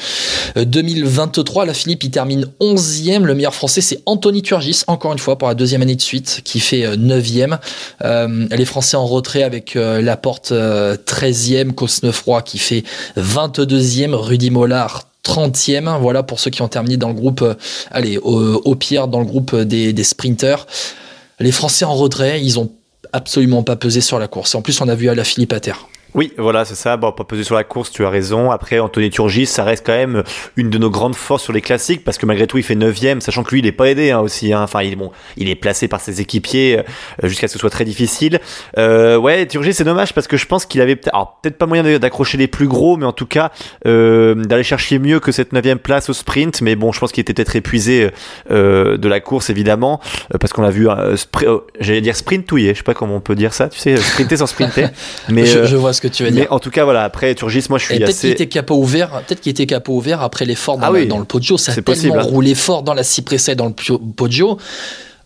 euh, 0.57 0.65
2023. 0.65 1.67
La 1.67 1.75
Philippe 1.75 2.05
il 2.05 2.11
termine 2.11 2.47
11e. 2.61 3.23
Le 3.23 3.35
meilleur 3.35 3.55
français 3.55 3.81
c'est 3.81 4.01
Anthony 4.07 4.43
Turgis, 4.43 4.83
encore 4.87 5.13
une 5.13 5.19
fois 5.19 5.37
pour 5.37 5.49
la 5.49 5.55
deuxième 5.55 5.83
année 5.83 5.97
de 5.97 6.01
suite, 6.01 6.41
qui 6.45 6.61
fait 6.61 6.85
euh, 6.85 6.97
9e. 6.97 7.59
Euh, 8.05 8.47
les 8.51 8.65
Français 8.65 8.97
en 8.97 9.07
retrait 9.07 9.43
avec 9.43 9.77
euh, 9.77 10.01
Laporte 10.01 10.53
euh, 10.53 10.97
13e, 10.97 11.73
Cosnefroy 11.73 12.43
qui 12.43 12.59
fait 12.59 12.85
22e, 13.17 14.15
Rudy 14.15 14.51
Mollard 14.51 15.09
30e. 15.25 15.99
Voilà 16.01 16.23
pour 16.23 16.39
ceux 16.41 16.51
qui 16.51 16.63
ont 16.63 16.69
terminé 16.69 16.97
dans 16.97 17.09
le 17.09 17.15
groupe, 17.15 17.43
euh, 17.43 17.55
allez, 17.91 18.19
au, 18.19 18.61
au 18.65 18.75
pire 18.75 19.09
dans 19.09 19.21
le 19.21 19.27
groupe 19.27 19.57
des, 19.57 20.05
sprinters. 20.05 20.67
Les 21.41 21.53
Français 21.53 21.85
en 21.85 21.95
retrait, 21.95 22.43
ils 22.43 22.59
ont 22.59 22.71
absolument 23.13 23.63
pas 23.63 23.77
pesé 23.77 24.01
sur 24.01 24.19
la 24.19 24.29
course. 24.29 24.55
En 24.55 24.63
plus, 24.63 24.81
on 24.81 24.89
a 24.89 24.95
vu 24.95 25.09
à 25.09 25.15
la 25.15 25.25
Philippe 25.25 25.53
à 25.53 25.61
terre. 25.61 25.89
Oui, 26.15 26.33
voilà, 26.39 26.65
c'est 26.65 26.75
ça. 26.77 26.97
Bon, 26.97 27.11
pas 27.13 27.25
peser 27.25 27.43
sur 27.43 27.57
la 27.57 27.65
course, 27.65 27.91
tu 27.91 28.05
as 28.05 28.11
raison. 28.11 28.51
Après, 28.53 28.79
Anthony 28.79 29.11
Turgis, 29.11 29.47
ça 29.47 29.65
reste 29.65 29.85
quand 29.85 29.93
même 29.97 30.23
une 30.57 30.71
de 30.71 30.79
nos 30.79 30.91
grandes 30.91 31.17
forces 31.17 31.43
sur 31.43 31.53
les 31.53 31.61
classiques 31.61 32.05
parce 32.05 32.19
que 32.19 32.27
malgré 32.27 32.47
tout, 32.47 32.57
il 32.57 32.63
fait 32.63 32.77
9 32.77 33.21
sachant 33.21 33.43
que 33.43 33.51
lui, 33.51 33.59
il 33.59 33.67
est 33.67 33.73
pas 33.73 33.87
aidé 33.91 34.13
hein, 34.13 34.21
aussi. 34.21 34.53
hein. 34.53 34.63
Enfin, 34.63 34.83
il 34.83 34.93
est 34.93 34.97
bon, 34.97 35.11
il 35.37 35.49
est 35.49 35.55
placé 35.57 35.89
par 35.89 36.01
ses 36.01 36.21
équipiers 36.21 36.79
euh, 36.79 37.29
jusqu'à 37.29 37.49
ce 37.49 37.55
que 37.55 37.59
ce 37.59 37.61
soit 37.61 37.71
très 37.71 37.85
difficile. 37.85 38.41
Euh, 38.79 39.17
ouais, 39.17 39.47
Turgis, 39.47 39.75
c'est 39.75 39.85
dommage 39.85 40.15
parce 40.15 40.29
que 40.29 40.37
je 40.37 40.47
pense 40.47 40.67
qu'il 40.67 40.81
avait 40.81 40.95
peut-être, 40.97 41.15
alors, 41.15 41.39
peut-être 41.43 41.59
pas 41.59 41.67
moyen 41.67 41.99
d'accrocher 41.99 42.39
les 42.39 42.47
plus 42.47 42.69
gros, 42.69 42.97
mais 42.97 43.07
en 43.07 43.13
tout 43.13 43.27
cas 43.27 43.51
euh, 43.87 44.35
d'aller 44.37 44.63
chercher 44.63 44.99
mieux 44.99 45.19
que 45.21 45.33
cette 45.33 45.53
9 45.53 45.77
place 45.77 46.09
au 46.11 46.13
sprint. 46.13 46.61
Mais 46.63 46.77
bon, 46.77 46.93
je 46.93 47.01
pense 47.01 47.11
qu'il 47.11 47.23
était 47.23 47.35
peut-être 47.35 47.57
épuisé 47.57 48.11
euh, 48.51 48.97
de 48.97 49.09
la 49.09 49.21
course 49.21 49.51
évidemment 49.51 50.01
euh, 50.33 50.39
parce 50.39 50.53
qu'on 50.53 50.63
a 50.65 50.71
vu, 50.71 50.89
euh, 50.89 51.17
euh, 51.43 51.59
j'allais 51.81 52.01
dire 52.01 52.15
sprintouiller. 52.15 52.75
Je 52.75 52.79
sais 52.79 52.85
pas 52.85 52.95
comment 52.95 53.17
on 53.17 53.21
peut 53.21 53.35
dire 53.35 53.53
ça. 53.53 53.69
Tu 53.69 53.79
sais, 53.81 53.97
sprinter 53.97 54.37
sans 54.37 54.47
sprinter. 54.47 54.89
Mais 55.29 55.47
je, 55.47 55.59
euh, 55.59 55.67
je 55.67 55.77
vois 55.77 55.93
ce 55.93 56.04
que 56.09 56.15
tu 56.15 56.25
veux 56.25 56.31
mais 56.31 56.43
dire. 56.43 56.53
en 56.53 56.59
tout 56.59 56.71
cas, 56.71 56.85
voilà, 56.85 57.05
après 57.05 57.35
Turgis, 57.35 57.67
moi 57.71 57.79
je 57.79 57.85
suis 57.85 57.97
peut-être 57.97 58.09
qu'il 58.09 58.17
assez. 58.17 58.31
était 58.31 58.47
capot 58.47 58.77
ouvert, 58.77 59.11
peut-être 59.27 59.41
qu'il 59.41 59.51
était 59.51 59.67
capot 59.67 59.95
ouvert 59.95 60.23
après 60.23 60.45
l'effort 60.45 60.79
dans, 60.79 60.87
Ah 60.87 60.93
oui, 60.93 61.07
dans 61.07 61.19
le 61.19 61.25
Poggio. 61.25 61.57
Ça 61.59 61.73
a 61.73 61.75
tellement 61.75 61.85
possible, 61.85 62.19
hein. 62.19 62.23
roulé 62.23 62.55
fort 62.55 62.83
dans 62.83 62.95
la 62.95 63.03
Cipressa 63.03 63.53
et 63.53 63.55
dans 63.55 63.67
le 63.67 63.73
Poggio. 64.17 64.59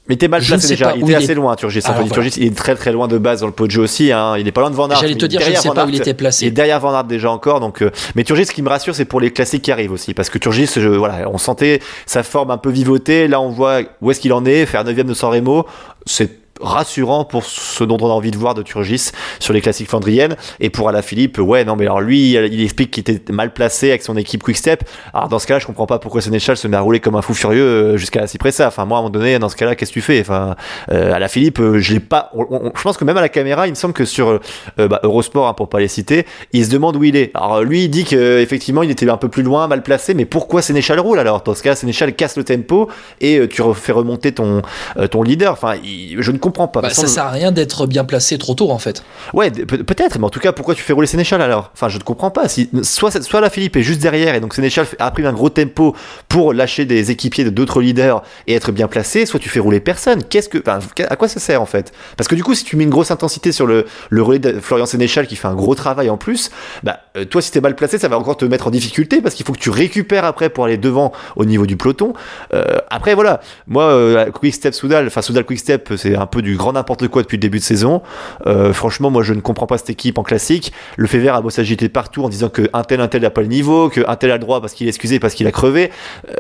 Mais 0.09 0.17
t'es 0.17 0.29
mal 0.29 0.43
placé 0.43 0.69
déjà. 0.69 0.95
Il 0.97 1.03
était 1.03 1.15
assez 1.17 1.33
est. 1.33 1.35
loin, 1.35 1.55
Turgis. 1.55 1.81
Alors, 1.85 1.97
Anthony 1.97 2.09
voilà. 2.09 2.23
Turgis, 2.31 2.41
il 2.41 2.47
est 2.47 2.57
très 2.57 2.75
très 2.75 2.93
loin 2.93 3.09
de 3.09 3.19
base 3.19 3.41
dans 3.43 3.47
le 3.47 3.71
jeu 3.71 3.83
aussi. 3.83 4.11
Hein. 4.11 4.37
Il 4.39 4.49
est 4.49 4.53
pas 4.53 4.63
loin 4.63 4.71
de 4.71 4.75
Van 4.75 4.89
Aert. 4.89 5.01
J'allais 5.01 5.17
te 5.17 5.25
mais 5.25 5.29
dire, 5.29 5.41
je 5.43 5.51
ne 5.51 5.57
sais 5.57 5.69
pas 5.69 5.85
où 5.85 5.89
il 5.91 5.97
était 5.97 6.05
Il 6.05 6.11
est 6.11 6.15
placé. 6.15 6.51
derrière 6.51 6.81
Van 6.81 6.95
Aert 6.95 7.05
déjà 7.05 7.31
encore. 7.31 7.61
Donc, 7.61 7.83
euh, 7.83 7.91
mais 8.15 8.25
Turgis, 8.25 8.47
ce 8.47 8.53
qui 8.53 8.63
me 8.63 8.71
rassure, 8.71 8.95
c'est 8.95 9.05
pour 9.05 9.21
les 9.21 9.31
classiques 9.31 9.63
qui 9.63 9.73
arrivent 9.73 9.93
aussi, 9.93 10.15
parce 10.15 10.31
que 10.31 10.39
Turgis, 10.39 10.71
je, 10.77 10.89
voilà, 10.89 11.29
on 11.29 11.37
sentait 11.37 11.81
sa 12.07 12.23
forme 12.23 12.51
un 12.51 12.57
peu 12.57 12.71
vivoter. 12.71 13.29
Là, 13.29 13.41
on 13.41 13.51
voit 13.51 13.83
où 14.01 14.11
est-ce 14.11 14.21
qu'il 14.21 14.33
en 14.33 14.47
est. 14.47 14.65
Faire 14.65 14.85
9 14.85 14.97
de 14.97 15.15
San 15.15 15.31
Remo, 15.31 15.67
c'est 16.07 16.48
rassurant 16.61 17.25
pour 17.25 17.45
ce 17.45 17.85
dont 17.85 17.99
on 18.01 18.07
a 18.07 18.13
envie 18.13 18.31
de 18.31 18.37
voir 18.37 18.55
de 18.55 18.63
Turgis 18.63 19.11
sur 19.39 19.53
les 19.53 19.61
classiques 19.61 19.89
flandriennes. 19.89 20.37
Et 20.61 20.71
pour 20.71 20.89
Alaphilippe 20.89 21.39
ouais 21.39 21.65
non 21.65 21.77
mais 21.77 21.85
alors 21.85 22.01
lui 22.01 22.33
il 22.33 22.63
explique 22.63 22.91
qu'il 22.91 23.01
était 23.01 23.33
mal 23.33 23.53
placé 23.53 23.91
avec 23.91 24.03
son 24.03 24.17
équipe 24.17 24.43
Quickstep. 24.43 24.85
Alors 25.15 25.29
dans 25.29 25.39
ce 25.39 25.47
cas-là 25.47 25.61
je 25.61 25.67
comprends 25.67 25.87
pas 25.87 25.99
pourquoi 25.99 26.21
Sénéchal 26.21 26.57
se 26.57 26.69
met 26.69 26.77
à 26.77 26.81
rouler 26.81 27.01
comme 27.01 27.17
un 27.17 27.23
fou 27.23 27.35
furieux 27.35 27.63
euh, 27.63 27.97
jusqu'à 27.97 28.27
Cypressa 28.27 28.67
enfin 28.67 28.85
moi 28.85 28.99
à 28.99 29.01
un 29.01 29.03
moment 29.05 29.11
donné 29.11 29.39
dans 29.39 29.49
ce 29.49 29.57
cas-là 29.57 29.77
qu'est-ce 29.77 29.91
que 29.91 29.95
tu 29.95 30.01
fais? 30.01 30.21
Enfin 30.21 30.57
euh, 30.91 31.13
Alaphilippe 31.13 31.61
euh, 31.61 31.79
je 31.79 31.95
l'ai 31.95 32.01
pas 32.01 32.33
je 32.37 32.83
pense 32.83 32.97
que 32.97 33.05
même 33.05 33.17
à 33.17 33.21
la 33.21 33.29
caméra 33.29 33.67
il 33.67 33.71
me 33.71 33.77
semble 33.77 33.95
que 33.95 34.05
sur 34.05 34.29
euh, 34.29 34.89
bah, 34.89 35.01
Eurosport 35.03 35.47
hein, 35.49 35.55
pour 35.55 35.69
pas 35.69 35.81
les 35.81 35.89
citer 35.89 36.27
il 36.53 36.65
se 36.65 36.71
demande 36.71 36.97
où 36.97 37.05
il 37.05 37.17
est. 37.17 37.31
Alors 37.35 37.63
lui 37.63 37.85
il 37.85 37.89
dit 37.89 38.05
que 38.05 38.41
effectivement 38.41 38.83
il 38.83 38.91
était 38.91 39.09
un 39.09 39.17
peu 39.17 39.29
plus 39.29 39.43
loin 39.43 39.67
mal 39.69 39.83
placé 39.83 40.15
mais 40.15 40.25
pourquoi 40.25 40.63
Sénéchal 40.63 41.01
roule 41.01 41.19
alors? 41.19 41.43
Dans 41.43 41.55
ce 41.55 41.63
cas 41.63 41.75
Sénéchal 41.75 42.15
casse 42.15 42.37
le 42.37 42.45
tempo 42.45 42.89
et 43.21 43.47
tu 43.49 43.63
refais 43.63 43.93
remonter 43.93 44.33
ton 44.33 44.63
ton 45.11 45.23
leader. 45.23 45.53
Enfin 45.53 45.75
je 46.19 46.31
ne 46.31 46.39
comprends 46.39 46.48
pas 46.51 46.81
Bah, 46.81 46.91
ça 46.91 47.07
sert 47.07 47.25
à 47.25 47.31
rien 47.31 47.53
d'être 47.53 47.87
bien 47.87 48.05
placé 48.05 48.39
trop 48.39 48.55
tôt 48.55 48.71
en 48.71 48.79
fait. 48.79 49.03
Ouais, 49.35 49.51
peut-être, 49.51 50.19
mais 50.19 50.25
en 50.25 50.31
tout 50.31 50.41
cas, 50.41 50.53
pourquoi 50.53 50.75
tu 50.75 50.83
fais 50.83 50.93
rouler 50.93 51.07
Sénéchal 51.07 51.43
alors? 51.43 51.71
Enfin, 51.75 51.89
je 51.89 51.99
ne 51.99 52.03
comprends 52.03 52.31
pas. 52.31 52.49
Si, 52.49 52.69
soit, 52.83 53.23
soit 53.23 53.41
la 53.41 53.51
Philippe 53.51 53.77
est 53.77 53.83
juste 53.83 54.01
derrière 54.01 54.35
et 54.35 54.41
donc 54.41 54.55
Sénéchal 54.55 54.87
a 54.99 55.11
pris 55.11 55.27
un 55.27 55.33
gros 55.33 55.49
tempo 55.51 55.95
pour 56.29 56.53
lâcher 56.53 56.85
des 56.85 57.11
équipiers 57.11 57.45
de 57.45 57.51
d'autres 57.51 57.81
leaders 57.81 58.23
et 58.47 58.55
être 58.55 58.73
bien 58.73 58.89
placé, 58.89 59.27
soit 59.27 59.41
tu 59.41 59.49
fais 59.49 59.61
rouler 59.61 59.81
personne. 59.81 60.23
Qu'est-ce 60.23 60.49
que, 60.49 60.59
enfin, 60.59 60.79
à 61.09 61.17
quoi 61.17 61.29
ça 61.29 61.41
sert 61.41 61.63
en 61.63 61.67
fait? 61.67 61.93
Parce 62.17 62.29
que 62.29 62.35
du 62.35 62.45
coup, 62.45 62.55
si 62.55 62.65
tu 62.65 62.77
mets 62.77 62.85
une 62.85 62.91
grosse 62.91 63.11
intensité 63.11 63.53
sur 63.53 63.67
le, 63.67 63.87
le 64.11 64.23
relais 64.23 64.39
de 64.39 64.61
Florian 64.61 64.87
Sénéchal 64.87 65.27
qui 65.27 65.37
fait 65.37 65.49
un 65.49 65.55
gros 65.55 65.75
travail 65.75 66.11
en 66.11 66.17
plus, 66.17 66.51
bah, 66.83 67.01
euh, 67.17 67.25
toi, 67.25 67.43
si 67.43 67.51
t'es 67.51 67.61
mal 67.61 67.75
placé, 67.75 67.99
ça 67.99 68.09
va 68.09 68.19
encore 68.19 68.37
te 68.37 68.45
mettre 68.45 68.67
en 68.67 68.71
difficulté 68.71 69.21
parce 69.21 69.35
qu'il 69.35 69.45
faut 69.47 69.53
que 69.53 69.59
tu 69.59 69.71
récupères 69.71 70.25
après 70.25 70.49
pour 70.51 70.65
aller 70.65 70.77
devant 70.77 71.13
au 71.37 71.45
niveau 71.45 71.67
du 71.67 71.77
peloton. 71.77 72.13
Euh, 72.55 72.79
après, 72.91 73.15
voilà, 73.15 73.41
moi, 73.67 73.85
euh, 73.85 74.31
Quick 74.31 74.55
Step 74.55 74.75
Soudal, 74.75 75.07
enfin 75.07 75.23
Soudal 75.23 75.45
Quick 75.45 75.59
Step, 75.59 75.93
c'est 75.97 76.17
un 76.17 76.27
peu 76.27 76.38
du 76.43 76.57
grand 76.57 76.73
n'importe 76.73 77.09
quoi 77.09 77.23
depuis 77.23 77.37
le 77.37 77.41
début 77.43 77.59
de 77.59 77.65
saison. 77.65 78.03
Euh, 78.47 78.73
franchement, 78.73 79.11
moi, 79.11 79.23
je 79.23 79.35
ne 79.35 79.41
comprends 79.41 79.67
pas 79.67 79.79
cette 79.79 79.91
équipe 79.91 80.19
en 80.19 80.23
classique. 80.23 80.73
Le 80.97 81.07
fait 81.07 81.27
a 81.29 81.41
beau 81.41 81.51
s'agiter 81.51 81.89
partout 81.89 82.25
en 82.25 82.29
disant 82.29 82.49
que 82.49 82.69
un 82.73 82.83
tel, 82.83 83.01
un 83.01 83.09
tel 83.09 83.23
n'a 83.23 83.31
pas 83.31 83.41
le 83.43 83.49
niveau, 83.49 83.89
que 83.89 84.01
un 84.07 84.17
tel 84.17 84.31
a 84.31 84.35
le 84.35 84.41
droit 84.41 84.61
parce 84.61 84.73
qu'il 84.75 84.87
est 84.87 84.91
excusé, 84.91 85.19
parce 85.19 85.35
qu'il 85.35 85.47
a 85.47 85.53
crevé. 85.53 85.91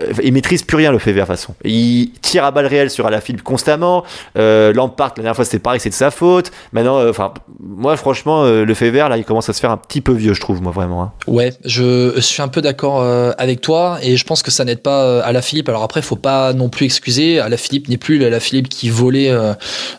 Euh, 0.03 0.13
il 0.23 0.33
maîtrise 0.33 0.63
plus 0.63 0.77
rien 0.77 0.93
le 0.93 0.99
fait 0.99 1.13
de 1.13 1.19
toute 1.19 1.27
façon. 1.27 1.55
Il 1.65 2.13
tire 2.23 2.45
à 2.45 2.51
balles 2.51 2.67
réelles 2.67 2.91
sur 2.91 3.07
Alaphilippe 3.07 3.43
constamment. 3.43 4.05
Euh, 4.37 4.73
Lampard, 4.73 5.15
la 5.17 5.23
dernière 5.23 5.37
fois, 5.37 5.45
c'était 5.45 5.59
pareil, 5.59 5.81
c'est 5.81 5.91
de 5.91 5.95
sa 5.95 6.11
faute. 6.11 6.51
Maintenant, 6.73 6.99
euh, 6.99 7.11
enfin, 7.11 7.33
moi, 7.61 7.97
franchement, 7.97 8.45
euh, 8.45 8.65
le 8.65 8.75
fait 8.75 8.91
là, 8.91 9.17
il 9.17 9.25
commence 9.25 9.49
à 9.49 9.53
se 9.53 9.61
faire 9.61 9.71
un 9.71 9.77
petit 9.77 10.01
peu 10.01 10.13
vieux, 10.13 10.35
je 10.35 10.41
trouve, 10.41 10.63
moi, 10.63 10.73
vraiment. 10.73 11.03
hein. 11.03 11.13
Ouais, 11.27 11.53
je 11.65 12.19
suis 12.21 12.43
un 12.43 12.49
peu 12.49 12.61
d'accord 12.61 13.01
euh, 13.01 13.33
avec 13.39 13.61
toi 13.61 13.99
et 14.03 14.17
je 14.17 14.25
pense 14.25 14.43
que 14.43 14.51
ça 14.51 14.65
n'aide 14.65 14.83
pas 14.83 15.21
à 15.23 15.33
la 15.33 15.43
Philippe. 15.43 15.69
Alors 15.69 15.83
après, 15.83 16.03
faut 16.03 16.17
pas 16.17 16.53
non 16.53 16.69
plus 16.69 16.87
excuser. 16.87 17.39
À 17.39 17.49
la 17.49 17.57
Philippe 17.57 17.89
n'est 17.89 17.97
plus 17.97 18.19
la 18.19 18.41
Philippe 18.41 18.69
qui 18.69 18.89
volait 18.89 19.31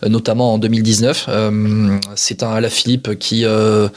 notamment 0.07 0.53
en 0.53 0.57
2019. 0.57 1.25
Euh, 1.29 1.99
c'est 2.15 2.43
un 2.43 2.59
la 2.59 2.69
Philippe 2.69 3.17
qui 3.17 3.45
euh, 3.45 3.89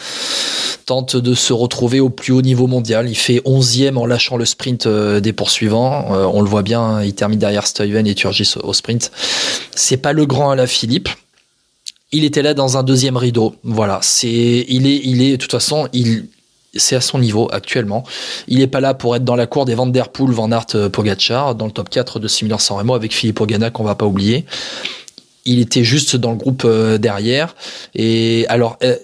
tente 0.86 1.16
de 1.16 1.34
se 1.34 1.52
retrouver 1.52 2.00
au 2.00 2.10
plus 2.10 2.32
haut 2.32 2.42
niveau 2.42 2.66
mondial. 2.66 3.08
Il 3.08 3.16
fait 3.16 3.40
11e 3.44 3.96
en 3.96 4.06
lâchant 4.06 4.36
le 4.36 4.44
sprint 4.44 4.86
euh, 4.86 5.20
des 5.20 5.32
poursuivants. 5.32 6.14
Euh, 6.14 6.24
on 6.24 6.40
le 6.42 6.48
voit 6.48 6.62
bien, 6.62 7.02
il 7.02 7.14
termine 7.14 7.38
derrière 7.38 7.66
Stuyven 7.66 8.06
et 8.06 8.14
Turgis 8.14 8.54
au, 8.62 8.72
sprint. 8.72 9.10
C'est 9.74 9.96
pas 9.96 10.12
le 10.12 10.26
grand 10.26 10.50
à 10.50 10.56
la 10.56 10.66
Philippe. 10.66 11.08
Il 12.12 12.24
était 12.24 12.42
là 12.42 12.54
dans 12.54 12.76
un 12.76 12.82
deuxième 12.82 13.16
rideau. 13.16 13.54
Voilà, 13.64 13.98
c'est 14.02 14.66
il 14.68 14.86
est 14.86 15.00
il 15.04 15.32
de 15.32 15.36
toute 15.36 15.50
façon 15.50 15.88
c'est 16.74 16.96
à 16.96 17.00
son 17.00 17.18
niveau 17.18 17.48
actuellement. 17.52 18.04
Il 18.48 18.60
est 18.60 18.66
pas 18.66 18.80
là 18.80 18.94
pour 18.94 19.16
être 19.16 19.24
dans 19.24 19.36
la 19.36 19.46
cour 19.46 19.64
des 19.64 19.74
Van 19.74 19.86
Der 19.86 20.08
Poel, 20.08 20.30
Van 20.30 20.50
Aert, 20.52 20.66
euh, 20.74 20.88
Pogacar, 20.88 21.54
dans 21.54 21.66
le 21.66 21.72
top 21.72 21.90
4 21.90 22.18
de 22.18 22.28
6000 22.28 22.54
San 22.58 22.78
Remo 22.78 22.94
avec 22.94 23.12
Philippe 23.12 23.40
Ogana 23.40 23.70
qu'on 23.70 23.84
va 23.84 23.94
pas 23.94 24.06
oublier. 24.06 24.44
Il 25.44 25.60
était 25.60 25.84
juste 25.84 26.16
dans 26.16 26.30
le 26.30 26.36
groupe 26.36 26.62
euh, 26.64 26.98
derrière. 26.98 27.56
Et 27.94 28.46
alors, 28.48 28.78
euh, 28.82 28.96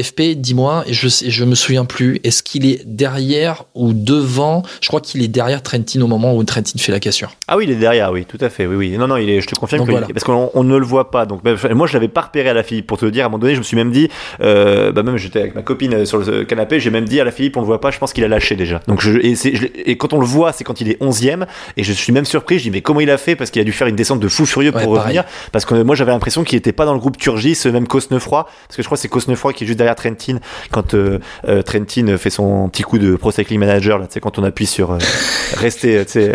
FP, 0.00 0.34
dis-moi, 0.36 0.84
et 0.86 0.92
je 0.92 1.08
je 1.08 1.44
me 1.44 1.54
souviens 1.54 1.84
plus, 1.84 2.20
est-ce 2.24 2.42
qu'il 2.42 2.66
est 2.66 2.82
derrière 2.86 3.64
ou 3.74 3.92
devant? 3.92 4.62
Je 4.80 4.88
crois 4.88 5.00
qu'il 5.00 5.22
est 5.22 5.28
derrière 5.28 5.62
Trentin 5.62 6.00
au 6.00 6.06
moment 6.06 6.34
où 6.36 6.42
Trentin 6.44 6.78
fait 6.78 6.92
la 6.92 7.00
cassure. 7.00 7.32
Ah 7.48 7.56
oui, 7.56 7.64
il 7.64 7.70
est 7.70 7.76
derrière, 7.76 8.12
oui, 8.12 8.24
tout 8.24 8.38
à 8.40 8.48
fait, 8.48 8.66
oui, 8.66 8.76
oui. 8.76 8.98
Non, 8.98 9.06
non, 9.08 9.16
il 9.16 9.28
est, 9.30 9.40
je 9.40 9.46
te 9.46 9.54
confirme 9.54 9.80
Donc 9.80 9.86
que 9.88 9.92
voilà. 9.92 10.06
parce 10.08 10.24
qu'on 10.24 10.50
on 10.54 10.64
ne 10.64 10.76
le 10.76 10.84
voit 10.84 11.10
pas. 11.10 11.26
Donc, 11.26 11.42
moi, 11.44 11.86
je 11.86 11.92
l'avais 11.94 12.08
pas 12.08 12.22
repéré 12.22 12.48
à 12.48 12.54
la 12.54 12.62
Philippe 12.62 12.86
pour 12.86 12.98
te 12.98 13.04
le 13.04 13.10
dire. 13.10 13.24
À 13.24 13.26
un 13.26 13.28
moment 13.28 13.40
donné, 13.40 13.54
je 13.54 13.58
me 13.58 13.64
suis 13.64 13.76
même 13.76 13.90
dit, 13.92 14.08
euh, 14.40 14.92
bah 14.92 15.02
même 15.02 15.16
j'étais 15.16 15.40
avec 15.40 15.54
ma 15.54 15.62
copine 15.62 15.94
euh, 15.94 16.04
sur 16.04 16.18
le 16.18 16.44
canapé, 16.44 16.80
j'ai 16.80 16.90
même 16.90 17.04
dit 17.06 17.20
à 17.20 17.24
la 17.24 17.30
Philippe, 17.32 17.56
on 17.56 17.60
le 17.60 17.66
voit 17.66 17.80
pas. 17.80 17.90
Je 17.90 17.98
pense 17.98 18.12
qu'il 18.12 18.24
a 18.24 18.28
lâché 18.28 18.56
déjà. 18.56 18.80
Donc, 18.88 19.00
je, 19.00 19.12
et, 19.18 19.34
je 19.34 19.92
quand 19.94 20.12
on 20.12 20.20
le 20.20 20.26
voit, 20.26 20.52
c'est 20.52 20.64
quand 20.64 20.80
il 20.80 20.90
est 20.90 21.00
11e 21.02 21.46
et 21.76 21.84
je 21.84 21.92
suis 21.92 22.12
même 22.12 22.24
surpris. 22.24 22.58
Je 22.58 22.64
dis 22.64 22.70
mais 22.70 22.80
comment 22.82 23.00
il 23.00 23.10
a 23.10 23.18
fait? 23.18 23.36
Parce 23.36 23.50
qu'il 23.50 23.60
a 23.60 23.64
dû 23.64 23.72
faire 23.72 23.86
une 23.86 23.96
descente 23.96 24.20
de 24.20 24.28
fou 24.28 24.46
furieux 24.46 24.72
Ouais, 24.74 24.82
pour 24.82 24.94
pareil. 24.94 25.18
revenir. 25.18 25.24
Parce 25.52 25.64
que 25.64 25.74
moi, 25.82 25.94
j'avais 25.94 26.12
l'impression 26.12 26.44
qu'il 26.44 26.58
était 26.58 26.72
pas 26.72 26.84
dans 26.84 26.92
le 26.94 26.98
groupe 26.98 27.18
Turgis, 27.18 27.58
euh, 27.66 27.72
même 27.72 27.86
Cosnefroy, 27.86 28.44
parce 28.68 28.76
que 28.76 28.82
je 28.86 28.88
crois 28.88 28.96
que 28.96 29.02
c'est 29.02 29.08
Cosnefroy 29.08 29.52
qui 29.52 29.64
est 29.64 29.66
juste 29.66 29.78
derrière 29.78 29.96
Trentin 29.96 30.38
quand 30.70 30.94
euh, 30.94 31.18
euh, 31.48 31.60
Trentin 31.62 32.16
fait 32.18 32.30
son 32.30 32.68
petit 32.68 32.82
coup 32.84 32.98
de 32.98 33.16
Pro 33.16 33.32
Cycling 33.32 33.58
Manager 33.58 33.98
là, 33.98 34.06
tu 34.06 34.14
sais 34.14 34.20
quand 34.20 34.38
on 34.38 34.44
appuie 34.44 34.66
sur 34.66 34.92
euh, 34.92 34.98
rester, 35.56 36.04
tu 36.06 36.12
sais. 36.12 36.34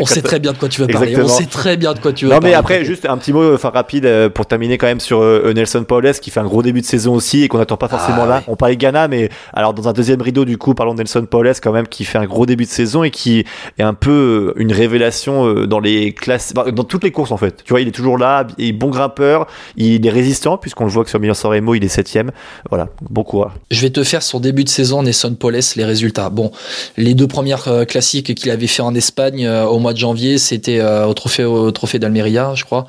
On 0.00 0.06
sait 0.06 0.22
très 0.22 0.38
bien 0.38 0.52
de 0.52 0.58
quoi 0.58 0.68
tu 0.68 0.80
veux 0.80 0.86
parler. 0.86 1.08
Exactement. 1.10 1.32
On 1.34 1.38
sait 1.38 1.46
très 1.46 1.76
bien 1.76 1.92
de 1.94 1.98
quoi 2.00 2.12
tu 2.12 2.24
veux 2.24 2.30
Non 2.32 2.38
parler. 2.38 2.50
mais 2.50 2.54
après 2.56 2.84
juste 2.84 3.06
un 3.06 3.16
petit 3.18 3.32
mot 3.32 3.54
enfin 3.54 3.70
rapide 3.70 4.04
euh, 4.06 4.28
pour 4.28 4.46
terminer 4.46 4.78
quand 4.78 4.86
même 4.86 5.00
sur 5.00 5.20
euh, 5.22 5.52
Nelson 5.54 5.84
Paulès 5.84 6.18
qui 6.20 6.30
fait 6.30 6.40
un 6.40 6.44
gros 6.46 6.62
début 6.62 6.80
de 6.80 6.86
saison 6.86 7.14
aussi 7.14 7.42
et 7.44 7.48
qu'on 7.48 7.58
n'attend 7.58 7.76
pas 7.76 7.88
forcément 7.88 8.22
Ah, 8.24 8.26
là. 8.26 8.36
ouais. 8.38 8.42
On 8.48 8.56
parlait 8.56 8.76
Ghana 8.76 9.08
mais 9.08 9.28
alors 9.52 9.74
dans 9.74 9.88
un 9.88 9.92
deuxième 9.92 10.20
rideau 10.22 10.44
du 10.44 10.58
coup 10.58 10.74
parlons 10.74 10.94
de 10.94 10.98
Nelson 10.98 11.24
Paulès 11.30 11.60
quand 11.60 11.72
même 11.72 11.86
qui 11.86 12.04
fait 12.04 12.18
un 12.18 12.26
gros 12.26 12.46
début 12.46 12.64
de 12.64 12.68
saison 12.70 13.04
et 13.04 13.10
qui 13.10 13.44
est 13.78 13.82
un 13.82 13.94
peu 13.94 14.54
euh, 14.56 14.60
une 14.60 14.72
révélation 14.72 15.46
euh, 15.46 15.66
dans 15.66 15.80
les 15.80 16.12
classes 16.12 16.52
bah, 16.54 16.70
dans 16.70 16.84
toutes 16.84 17.04
les 17.04 17.12
courses 17.12 17.30
en 17.32 17.36
fait. 17.36 17.62
Tu 17.64 17.72
vois, 17.72 17.80
il 17.80 17.88
est 17.88 17.92
toujours 17.92 18.18
là, 18.18 18.46
il 18.58 18.68
est 18.68 18.72
bon 18.72 18.88
grimpeur, 18.90 19.46
il 19.76 20.06
est 20.06 20.10
résistant 20.10 20.56
puisqu'on 20.80 20.86
le 20.86 20.90
voit 20.90 21.04
que 21.04 21.10
sur 21.10 21.20
Milan 21.20 21.34
San 21.34 21.50
Remo, 21.50 21.74
il 21.74 21.84
est 21.84 21.88
septième. 21.88 22.30
Voilà, 22.70 22.88
bon 23.02 23.22
courage. 23.22 23.52
Je 23.70 23.80
vais 23.80 23.90
te 23.90 24.02
faire 24.02 24.22
son 24.22 24.40
début 24.40 24.64
de 24.64 24.68
saison, 24.68 25.02
Nesson 25.02 25.34
Poles, 25.34 25.60
les 25.76 25.84
résultats. 25.84 26.30
Bon, 26.30 26.52
les 26.96 27.14
deux 27.14 27.26
premières 27.26 27.68
euh, 27.68 27.84
classiques 27.84 28.34
qu'il 28.34 28.50
avait 28.50 28.66
fait 28.66 28.82
en 28.82 28.94
Espagne 28.94 29.46
euh, 29.46 29.66
au 29.66 29.78
mois 29.78 29.92
de 29.92 29.98
janvier, 29.98 30.38
c'était 30.38 30.80
euh, 30.80 31.06
au 31.06 31.14
trophée 31.14 31.46
trophée 31.74 31.98
d'Almeria, 31.98 32.54
je 32.54 32.64
crois, 32.64 32.86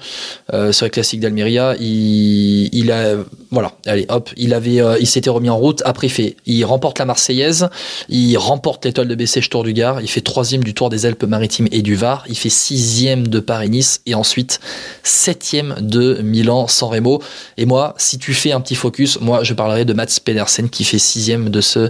euh, 0.54 0.72
sur 0.72 0.86
les 0.86 0.90
classiques 0.90 1.20
d'Almeria. 1.20 1.76
Il, 1.80 2.92
a, 2.92 3.16
voilà, 3.52 3.74
allez, 3.86 4.06
hop, 4.10 4.30
il 4.38 4.54
avait, 4.54 4.80
il 5.00 5.08
s'était 5.08 5.30
remis 5.30 5.50
en 5.50 5.58
route. 5.58 5.82
Après, 5.86 6.08
il 6.08 6.12
fait, 6.12 6.36
il 6.46 6.64
remporte 6.64 7.00
la 7.00 7.06
Marseillaise, 7.06 7.70
il 8.10 8.38
remporte 8.38 8.86
l'étoile 8.86 9.08
de 9.08 9.16
Bessèges 9.16 9.50
Tour 9.50 9.64
du 9.64 9.74
Gard, 9.74 10.02
il 10.02 10.10
fait 10.10 10.22
troisième 10.22 10.64
du 10.64 10.74
Tour 10.74 10.90
des 10.90 11.06
Alpes-Maritimes 11.06 11.68
et 11.72 11.82
du 11.82 11.96
Var, 11.96 12.24
il 12.30 12.38
fait 12.38 12.50
sixième 12.50 13.28
de 13.28 13.40
Paris-Nice 13.40 14.02
et 14.06 14.16
ensuite 14.16 14.60
septième 15.04 15.76
de 15.80 16.22
Milan-San 16.22 16.90
Remo. 16.90 17.22
Et 17.58 17.66
moi, 17.66 17.81
si 17.98 18.18
tu 18.18 18.34
fais 18.34 18.52
un 18.52 18.62
petit 18.62 18.76
focus, 18.76 19.20
moi, 19.22 19.44
je 19.44 19.54
parlerai 19.54 19.86
de 19.86 19.94
Mats 19.94 20.20
Pedersen 20.24 20.70
qui 20.70 20.84
fait 20.84 21.00
sixième 21.00 21.50
de 21.50 21.62
ce 21.62 21.90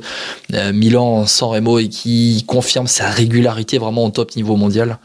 euh, 0.53 0.73
Milan-San 0.73 1.49
Remo 1.49 1.79
et 1.79 1.89
qui 1.89 2.43
confirme 2.47 2.87
sa 2.87 3.09
régularité 3.09 3.77
vraiment 3.77 4.05
au 4.05 4.09
top 4.09 4.35
niveau 4.35 4.55
mondial. 4.55 4.97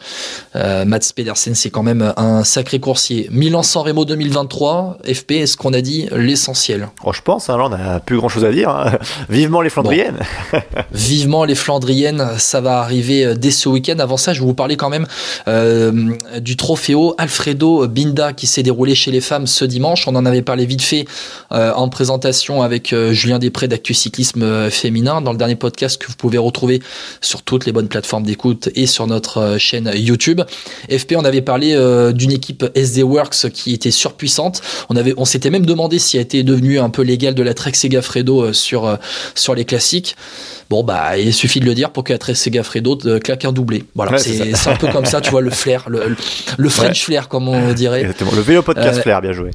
Euh, 0.55 0.85
Mats 0.85 1.13
Pedersen, 1.15 1.55
c'est 1.55 1.71
quand 1.71 1.83
même 1.83 2.13
un 2.17 2.45
sacré 2.45 2.79
coursier. 2.81 3.29
Milan-San 3.31 3.83
Remo 3.85 4.05
2023, 4.05 4.99
FP, 5.13 5.33
est-ce 5.33 5.57
qu'on 5.57 5.73
a 5.73 5.81
dit 5.81 6.09
l'essentiel? 6.13 6.89
Oh, 7.05 7.13
je 7.13 7.23
pense, 7.23 7.49
hein, 7.51 7.57
là 7.59 7.65
on 7.69 7.73
a 7.73 8.01
plus 8.01 8.17
grand 8.17 8.29
chose 8.29 8.45
à 8.45 8.53
dire. 8.53 8.71
hein. 8.71 8.99
Vivement 9.29 9.63
les 9.63 9.71
Flandriennes. 9.71 10.19
Vivement 10.93 11.45
les 11.45 11.55
Flandriennes, 11.55 12.27
ça 12.39 12.61
va 12.61 12.79
arriver 12.81 13.25
euh, 13.25 13.35
dès 13.35 13.51
ce 13.51 13.69
week-end. 13.69 13.99
Avant 13.99 14.17
ça, 14.17 14.33
je 14.33 14.41
vais 14.41 14.47
vous 14.47 14.55
parler 14.55 14.77
quand 14.77 14.91
même 14.91 15.07
euh, 15.49 16.15
du 16.41 16.57
Trofeo 16.57 17.15
Alfredo 17.19 17.87
Binda 17.89 18.33
qui 18.33 18.47
s'est 18.47 18.63
déroulé 18.63 18.95
chez 18.95 19.11
les 19.11 19.21
femmes 19.21 19.47
ce 19.47 19.65
dimanche. 19.65 20.07
On 20.09 20.15
en 20.17 20.27
avait 20.27 20.43
parlé 20.43 20.67
vite 20.67 20.76
fait 20.83 21.05
euh, 21.53 21.73
en 21.73 21.89
présentation 21.89 22.63
avec 22.63 22.93
euh, 22.93 23.13
Julien 23.13 23.39
Després 23.39 23.69
d'Actu 23.69 23.95
Cyclisme 23.95 24.43
euh, 24.43 24.71
Féminin 24.71 25.21
dans 25.21 25.33
le 25.33 25.39
dernier 25.39 25.57
podcast 25.57 26.01
que 26.01 26.07
vous 26.07 26.15
pouvez 26.17 26.39
retrouver 26.39 26.81
sur 27.21 27.43
toutes 27.43 27.67
les 27.67 27.73
bonnes 27.73 27.89
plateformes 27.89 28.25
d'écoute 28.25 28.69
et 28.75 28.87
sur 28.87 29.07
notre 29.07 29.57
chaîne 29.59 29.91
YouTube. 29.95 30.41
FP, 30.91 31.15
on 31.17 31.25
avait 31.25 31.43
parlé 31.43 31.77
d'une 32.15 32.33
équipe 32.33 32.65
SD 32.75 33.03
Works 33.03 33.51
qui 33.53 33.73
était 33.73 33.91
surpuissante. 33.91 34.61
On 34.89 34.97
avait, 34.97 35.15
on 35.17 35.25
s'était 35.25 35.51
même 35.51 35.67
demandé 35.67 35.99
si 35.99 36.17
elle 36.17 36.23
était 36.23 36.43
devenue 36.43 36.79
un 36.79 36.91
peu 36.91 37.03
légale 37.03 37.35
de 37.35 37.43
la 37.43 37.55
Trek 37.55 37.73
Segafredo 37.75 38.53
sur 38.53 38.99
sur 39.35 39.55
les 39.55 39.65
classiques. 39.65 40.17
Bon 40.71 40.83
bah 40.83 41.17
il 41.19 41.33
suffit 41.33 41.61
de 41.61 41.65
le 41.65 41.75
dire 41.75 41.91
pour 41.91 42.03
que 42.05 42.13
la 42.13 42.19
Trek 42.19 42.35
Segafredo 42.35 42.97
claque 43.23 43.45
un 43.45 43.53
doublé. 43.53 43.85
Voilà, 43.95 44.13
Ouais, 44.13 44.19
c'est 44.19 44.69
un 44.69 44.77
peu 44.77 44.89
comme 44.89 45.05
ça, 45.07 45.21
tu 45.21 45.31
vois 45.31 45.41
le 45.41 45.51
flair, 45.51 45.85
le, 45.89 46.09
le- 46.09 46.17
le 46.59 46.69
French 46.69 47.05
flair 47.05 47.29
comme 47.29 47.49
on 47.49 47.73
dirait. 47.73 48.01
Exactement. 48.01 48.33
Le 48.35 48.41
vélo 48.43 48.63
podcast 48.63 48.99
Euh, 48.99 49.03
Flair, 49.03 49.21
bien 49.23 49.33
joué. 49.33 49.51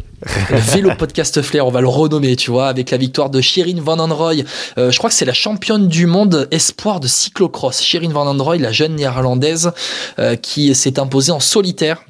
Vélo 0.52 0.92
podcast 0.98 1.42
flair, 1.42 1.66
on 1.66 1.72
va 1.72 1.82
le 1.82 1.88
renommer, 1.88 2.36
tu 2.36 2.52
vois, 2.52 2.68
avec 2.68 2.92
la 2.92 2.98
victoire 2.98 3.30
de 3.30 3.42
Shirin 3.42 3.82
Van 3.82 4.00
Androy. 4.00 4.44
Euh, 4.78 4.92
je 4.92 4.98
crois 4.98 5.10
que 5.10 5.16
c'est 5.16 5.26
la 5.26 5.34
championne 5.34 5.88
du 5.88 6.06
monde 6.06 6.48
espoir 6.52 7.00
de 7.00 7.08
cyclocross. 7.08 7.82
Shirin 7.82 8.10
Van 8.10 8.28
Androy, 8.28 8.58
la 8.58 8.72
jeune 8.72 8.96
néerlandaise 8.96 9.72
euh, 10.20 10.36
qui 10.36 10.74
s'est 10.76 11.00
imposée 11.00 11.32
en 11.32 11.40
solitaire 11.40 12.04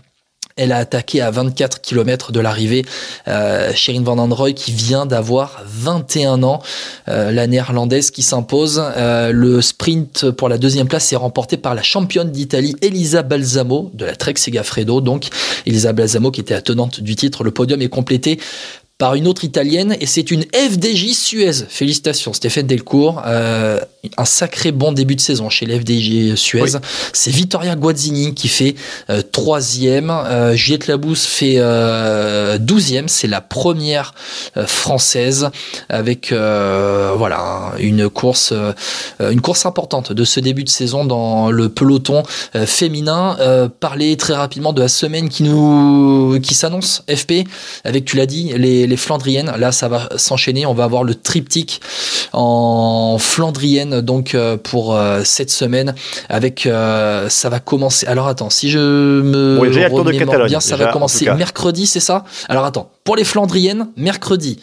elle 0.61 0.71
a 0.71 0.77
attaqué 0.77 1.21
à 1.21 1.31
24 1.31 1.81
km 1.81 2.31
de 2.31 2.39
l'arrivée. 2.39 2.85
Euh, 3.27 3.71
Van 4.01 4.17
Androy 4.19 4.53
qui 4.53 4.71
vient 4.71 5.07
d'avoir 5.07 5.63
21 5.65 6.43
ans, 6.43 6.61
euh, 7.07 7.31
la 7.31 7.47
néerlandaise 7.47 8.11
qui 8.11 8.21
s'impose. 8.21 8.81
Euh, 8.95 9.31
le 9.31 9.61
sprint 9.61 10.29
pour 10.29 10.49
la 10.49 10.59
deuxième 10.59 10.87
place 10.87 11.11
est 11.11 11.15
remporté 11.15 11.57
par 11.57 11.73
la 11.73 11.81
championne 11.81 12.31
d'Italie 12.31 12.75
Elisa 12.81 13.23
Balsamo 13.23 13.89
de 13.95 14.05
la 14.05 14.15
Trek 14.15 14.35
Segafredo. 14.37 15.01
Donc 15.01 15.29
Elisa 15.65 15.93
Balsamo 15.93 16.29
qui 16.29 16.41
était 16.41 16.53
la 16.53 16.61
tenante 16.61 16.99
du 16.99 17.15
titre. 17.15 17.43
Le 17.43 17.51
podium 17.51 17.81
est 17.81 17.89
complété 17.89 18.39
par 19.01 19.15
une 19.15 19.27
autre 19.27 19.43
italienne 19.43 19.97
et 19.99 20.05
c'est 20.05 20.29
une 20.29 20.43
FDJ 20.53 21.13
Suez. 21.13 21.65
Félicitations 21.67 22.33
Stéphane 22.33 22.67
Delcourt. 22.67 23.23
Euh, 23.25 23.79
un 24.17 24.25
sacré 24.25 24.71
bon 24.71 24.91
début 24.91 25.15
de 25.15 25.21
saison 25.21 25.49
chez 25.49 25.65
l'FDJ 25.65 26.35
Suez. 26.35 26.77
C'est 27.13 27.29
Vittoria 27.31 27.75
Guazzini 27.75 28.33
qui 28.33 28.47
fait 28.47 28.75
euh, 29.09 29.21
troisième. 29.21 30.09
Euh, 30.09 30.55
Juliette 30.55 30.87
Labousse 30.87 31.25
fait 31.25 31.55
euh, 31.57 32.57
douzième. 32.57 33.07
C'est 33.07 33.27
la 33.27 33.41
première 33.41 34.13
euh, 34.57 34.65
française 34.65 35.49
avec 35.89 36.31
voilà 36.31 37.73
une 37.79 38.09
course 38.09 38.53
une 39.19 39.41
course 39.41 39.65
importante 39.65 40.11
de 40.13 40.23
ce 40.23 40.39
début 40.39 40.63
de 40.63 40.69
saison 40.69 41.05
dans 41.05 41.51
le 41.51 41.69
peloton 41.69 42.23
féminin. 42.65 43.37
parler 43.79 44.15
très 44.17 44.33
rapidement 44.33 44.73
de 44.73 44.81
la 44.81 44.87
semaine 44.87 45.29
qui 45.29 45.43
nous 45.43 46.39
qui 46.41 46.53
s'annonce 46.53 47.03
FP 47.13 47.47
avec 47.83 48.05
tu 48.05 48.15
l'as 48.15 48.25
dit 48.25 48.53
les 48.55 48.87
les 48.87 48.97
Flandriennes. 48.97 49.51
Là, 49.57 49.71
ça 49.71 49.87
va 49.87 50.09
s'enchaîner. 50.15 50.65
On 50.65 50.73
va 50.73 50.85
avoir 50.85 51.03
le 51.03 51.15
triptyque 51.15 51.81
en 52.33 53.17
Flandrienne 53.19 53.90
donc 53.99 54.35
euh, 54.35 54.55
pour 54.55 54.95
euh, 54.95 55.21
cette 55.25 55.51
semaine 55.51 55.93
avec 56.29 56.65
euh, 56.65 57.27
ça 57.27 57.49
va 57.49 57.59
commencer. 57.59 58.07
Alors 58.07 58.27
attends, 58.27 58.49
si 58.49 58.69
je 58.69 58.79
me 58.79 59.59
Oui, 59.59 59.67
remémore 59.67 60.45
bien, 60.45 60.61
ça 60.61 60.75
déjà, 60.75 60.85
va 60.85 60.89
en 60.91 60.93
commencer 60.93 61.29
mercredi, 61.33 61.85
c'est 61.85 61.99
ça? 61.99 62.23
Alors 62.47 62.63
attends, 62.63 62.91
pour 63.03 63.17
les 63.17 63.25
Flandriennes, 63.25 63.87
mercredi, 63.97 64.59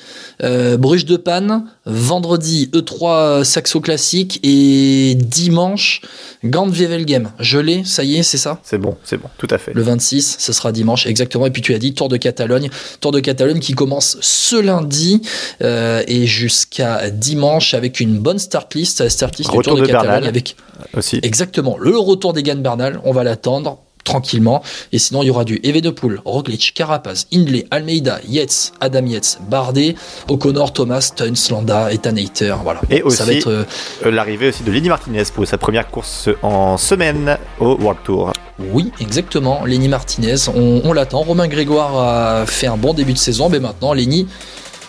Bruges 0.78 1.04
de 1.04 1.16
Panne, 1.16 1.64
vendredi 1.88 2.70
E3 2.72 3.42
Saxo 3.44 3.80
Classique 3.80 4.38
et 4.42 5.16
dimanche 5.16 6.02
Gand 6.44 6.68
Wevelgem. 6.68 7.30
Je 7.40 7.58
l'ai, 7.58 7.82
ça 7.84 8.04
y 8.04 8.16
est, 8.16 8.22
c'est 8.22 8.36
ça? 8.38 8.60
C'est 8.62 8.78
bon, 8.78 8.96
c'est 9.02 9.16
bon, 9.16 9.28
tout 9.38 9.48
à 9.50 9.58
fait. 9.58 9.72
le 9.74 9.82
26, 9.82 10.36
ce 10.38 10.52
sera 10.52 10.70
dimanche, 10.70 11.06
exactement. 11.06 11.46
Et 11.46 11.50
puis 11.50 11.62
tu 11.62 11.74
as 11.74 11.78
dit 11.78 11.94
Tour 11.94 12.08
de 12.08 12.16
Catalogne. 12.16 12.68
Tour 13.00 13.10
de 13.12 13.20
Catalogne 13.20 13.58
qui 13.58 13.72
commence 13.72 14.18
ce 14.20 14.56
lundi 14.56 15.22
euh, 15.62 16.02
et 16.06 16.26
jusqu'à 16.26 17.10
dimanche 17.10 17.74
avec 17.74 18.00
une 18.00 18.18
bonne 18.18 18.38
start 18.38 18.74
list. 18.74 19.08
Start 19.08 19.36
list 19.38 19.50
du 19.50 19.56
Retour 19.56 19.74
Tour 19.74 19.82
de, 19.82 19.86
de 19.86 19.92
Catalogne 19.92 20.10
Bernal. 20.12 20.28
avec 20.28 20.56
Aussi. 20.94 21.18
exactement 21.22 21.76
le 21.78 21.98
retour 21.98 22.34
des 22.34 22.42
Gann 22.42 22.62
Bernal. 22.62 23.00
On 23.04 23.12
va 23.12 23.24
l'attendre 23.24 23.78
tranquillement. 24.08 24.62
Et 24.92 24.98
sinon, 24.98 25.22
il 25.22 25.26
y 25.26 25.30
aura 25.30 25.44
du 25.44 25.60
Evenepoel, 25.62 26.20
Roglic, 26.24 26.72
Carapaz, 26.74 27.26
Hindley, 27.32 27.66
Almeida, 27.70 28.18
Yates, 28.28 28.72
Adam 28.80 29.04
Yates, 29.06 29.38
Bardet, 29.48 29.94
O'Connor, 30.28 30.72
Thomas, 30.72 31.12
Tuns, 31.14 31.50
Landa, 31.50 31.92
Ethan 31.92 32.16
Hayter. 32.16 32.54
Voilà. 32.62 32.80
Et 32.90 33.02
Ça 33.10 33.24
va 33.24 33.30
aussi- 33.30 33.38
être 33.38 33.48
euh, 33.50 33.64
Euh, 34.06 34.10
L'arrivée 34.10 34.48
aussi 34.48 34.62
de 34.62 34.72
Lenny 34.72 34.88
Martinez 34.88 35.24
pour 35.34 35.46
sa 35.46 35.58
première 35.58 35.88
course 35.90 36.28
en 36.42 36.76
semaine 36.78 37.36
au 37.60 37.76
World 37.76 37.98
Tour. 38.04 38.32
Oui, 38.72 38.90
exactement. 39.00 39.64
Lenny 39.66 39.88
Martinez, 39.88 40.34
on, 40.54 40.80
on 40.84 40.92
l'attend. 40.92 41.20
Romain 41.22 41.46
Grégoire 41.48 41.96
a 42.42 42.46
fait 42.46 42.66
un 42.66 42.76
bon 42.76 42.94
début 42.94 43.12
de 43.12 43.18
saison, 43.18 43.48
mais 43.48 43.60
maintenant, 43.60 43.92
Lenny, 43.92 44.26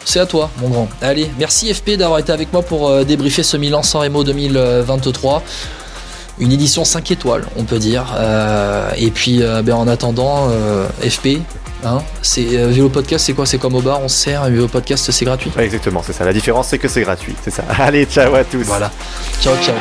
c'est 0.06 0.20
à 0.20 0.26
toi, 0.26 0.50
mon 0.62 0.70
grand. 0.70 0.88
Allez, 1.02 1.30
merci 1.38 1.72
FP 1.72 1.92
d'avoir 1.98 2.18
été 2.20 2.32
avec 2.32 2.52
moi 2.54 2.62
pour 2.64 2.88
euh, 2.90 3.04
débriefer 3.04 3.44
ce 3.44 3.58
Milan 3.58 3.84
San 3.84 4.02
Remo 4.02 4.24
2023. 4.24 5.44
Une 6.40 6.52
édition 6.52 6.86
5 6.86 7.12
étoiles, 7.12 7.46
on 7.58 7.64
peut 7.64 7.80
dire. 7.80 8.16
Euh, 8.18 8.90
et 8.98 9.12
puis, 9.12 9.44
euh, 9.44 9.62
ben, 9.62 9.76
en 9.76 9.88
attendant, 9.88 10.48
euh, 10.50 10.88
FP, 11.02 11.40
hein, 11.84 12.00
c'est 12.22 12.44
Vélo 12.44 12.90
Podcast, 12.90 13.26
c'est 13.26 13.34
quoi? 13.34 13.46
C'est 13.46 13.58
comme 13.58 13.76
au 13.76 13.82
bar, 13.82 14.02
on 14.02 14.08
se 14.08 14.18
sert. 14.18 14.46
Vélo 14.46 14.68
Podcast, 14.68 15.12
c'est 15.12 15.26
gratuit. 15.26 15.52
Ouais, 15.58 15.66
exactement, 15.66 16.02
c'est 16.06 16.14
ça. 16.14 16.26
La 16.26 16.34
différence, 16.34 16.68
c'est 16.68 16.78
que 16.78 16.88
c'est 16.88 17.02
gratuit. 17.02 17.36
C'est 17.44 17.52
ça. 17.52 17.64
Allez, 17.78 18.06
ciao 18.06 18.34
à 18.36 18.44
tous. 18.44 18.64
Voilà. 18.64 18.92
Ciao, 19.42 19.56
ciao. 19.64 19.76